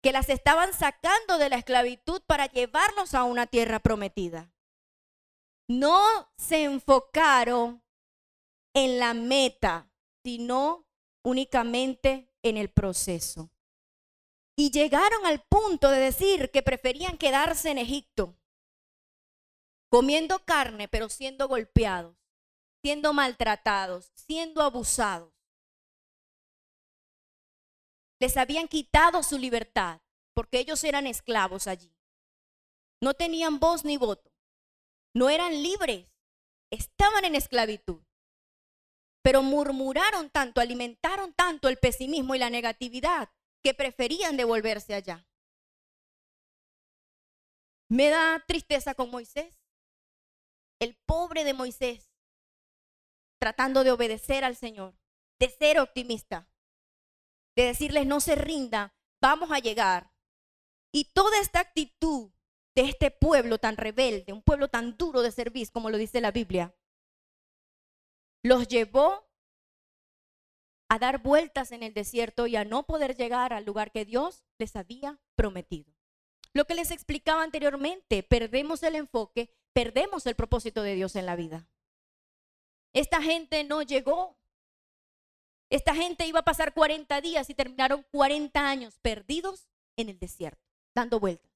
[0.00, 4.52] que las estaban sacando de la esclavitud para llevarlos a una tierra prometida.
[5.68, 7.82] No se enfocaron
[8.72, 9.90] en la meta,
[10.24, 10.86] sino
[11.24, 13.50] únicamente en el proceso.
[14.54, 18.36] Y llegaron al punto de decir que preferían quedarse en Egipto,
[19.90, 22.21] comiendo carne, pero siendo golpeados,
[22.82, 25.32] siendo maltratados, siendo abusados.
[28.20, 30.00] Les habían quitado su libertad
[30.34, 31.92] porque ellos eran esclavos allí.
[33.00, 34.32] No tenían voz ni voto.
[35.14, 36.06] No eran libres.
[36.70, 38.00] Estaban en esclavitud.
[39.22, 43.30] Pero murmuraron tanto, alimentaron tanto el pesimismo y la negatividad
[43.62, 45.26] que preferían devolverse allá.
[47.88, 49.54] Me da tristeza con Moisés.
[50.80, 52.11] El pobre de Moisés,
[53.42, 54.94] tratando de obedecer al Señor,
[55.40, 56.48] de ser optimista,
[57.56, 60.12] de decirles no se rinda, vamos a llegar.
[60.92, 62.30] Y toda esta actitud
[62.76, 66.30] de este pueblo tan rebelde, un pueblo tan duro de servir, como lo dice la
[66.30, 66.72] Biblia,
[68.44, 69.28] los llevó
[70.88, 74.44] a dar vueltas en el desierto y a no poder llegar al lugar que Dios
[74.56, 75.92] les había prometido.
[76.52, 81.34] Lo que les explicaba anteriormente, perdemos el enfoque, perdemos el propósito de Dios en la
[81.34, 81.66] vida.
[82.92, 84.36] Esta gente no llegó.
[85.70, 90.62] Esta gente iba a pasar 40 días y terminaron 40 años perdidos en el desierto,
[90.94, 91.50] dando vueltas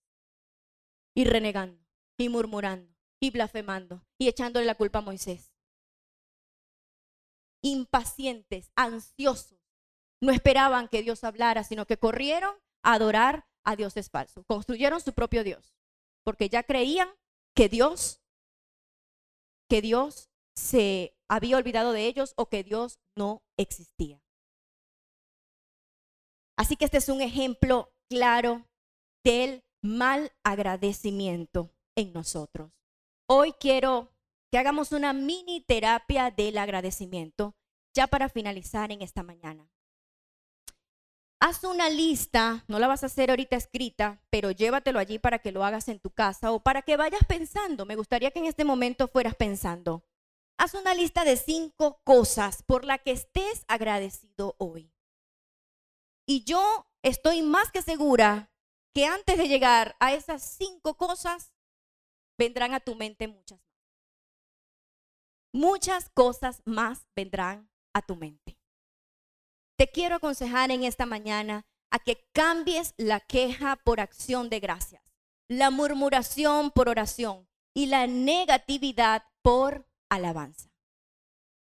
[1.14, 1.84] y renegando
[2.16, 5.52] y murmurando y blasfemando y echándole la culpa a Moisés
[7.66, 9.58] impacientes, ansiosos.
[10.20, 14.44] No esperaban que Dios hablara, sino que corrieron a adorar a dioses falsos.
[14.46, 15.74] Construyeron su propio Dios,
[16.24, 17.08] porque ya creían
[17.54, 18.22] que Dios,
[19.68, 24.22] que Dios se había olvidado de ellos o que Dios no existía.
[26.56, 28.66] Así que este es un ejemplo claro
[29.24, 32.72] del mal agradecimiento en nosotros.
[33.28, 34.12] Hoy quiero
[34.50, 37.54] que hagamos una mini terapia del agradecimiento
[37.94, 39.68] ya para finalizar en esta mañana.
[41.40, 45.52] Haz una lista, no la vas a hacer ahorita escrita, pero llévatelo allí para que
[45.52, 47.84] lo hagas en tu casa o para que vayas pensando.
[47.84, 50.02] Me gustaría que en este momento fueras pensando.
[50.58, 54.92] Haz una lista de cinco cosas por las que estés agradecido hoy.
[56.26, 58.50] Y yo estoy más que segura
[58.94, 61.52] que antes de llegar a esas cinco cosas,
[62.38, 63.66] vendrán a tu mente muchas
[65.56, 68.58] muchas cosas más vendrán a tu mente.
[69.78, 75.02] Te quiero aconsejar en esta mañana a que cambies la queja por acción de gracias,
[75.48, 80.68] la murmuración por oración y la negatividad por alabanza.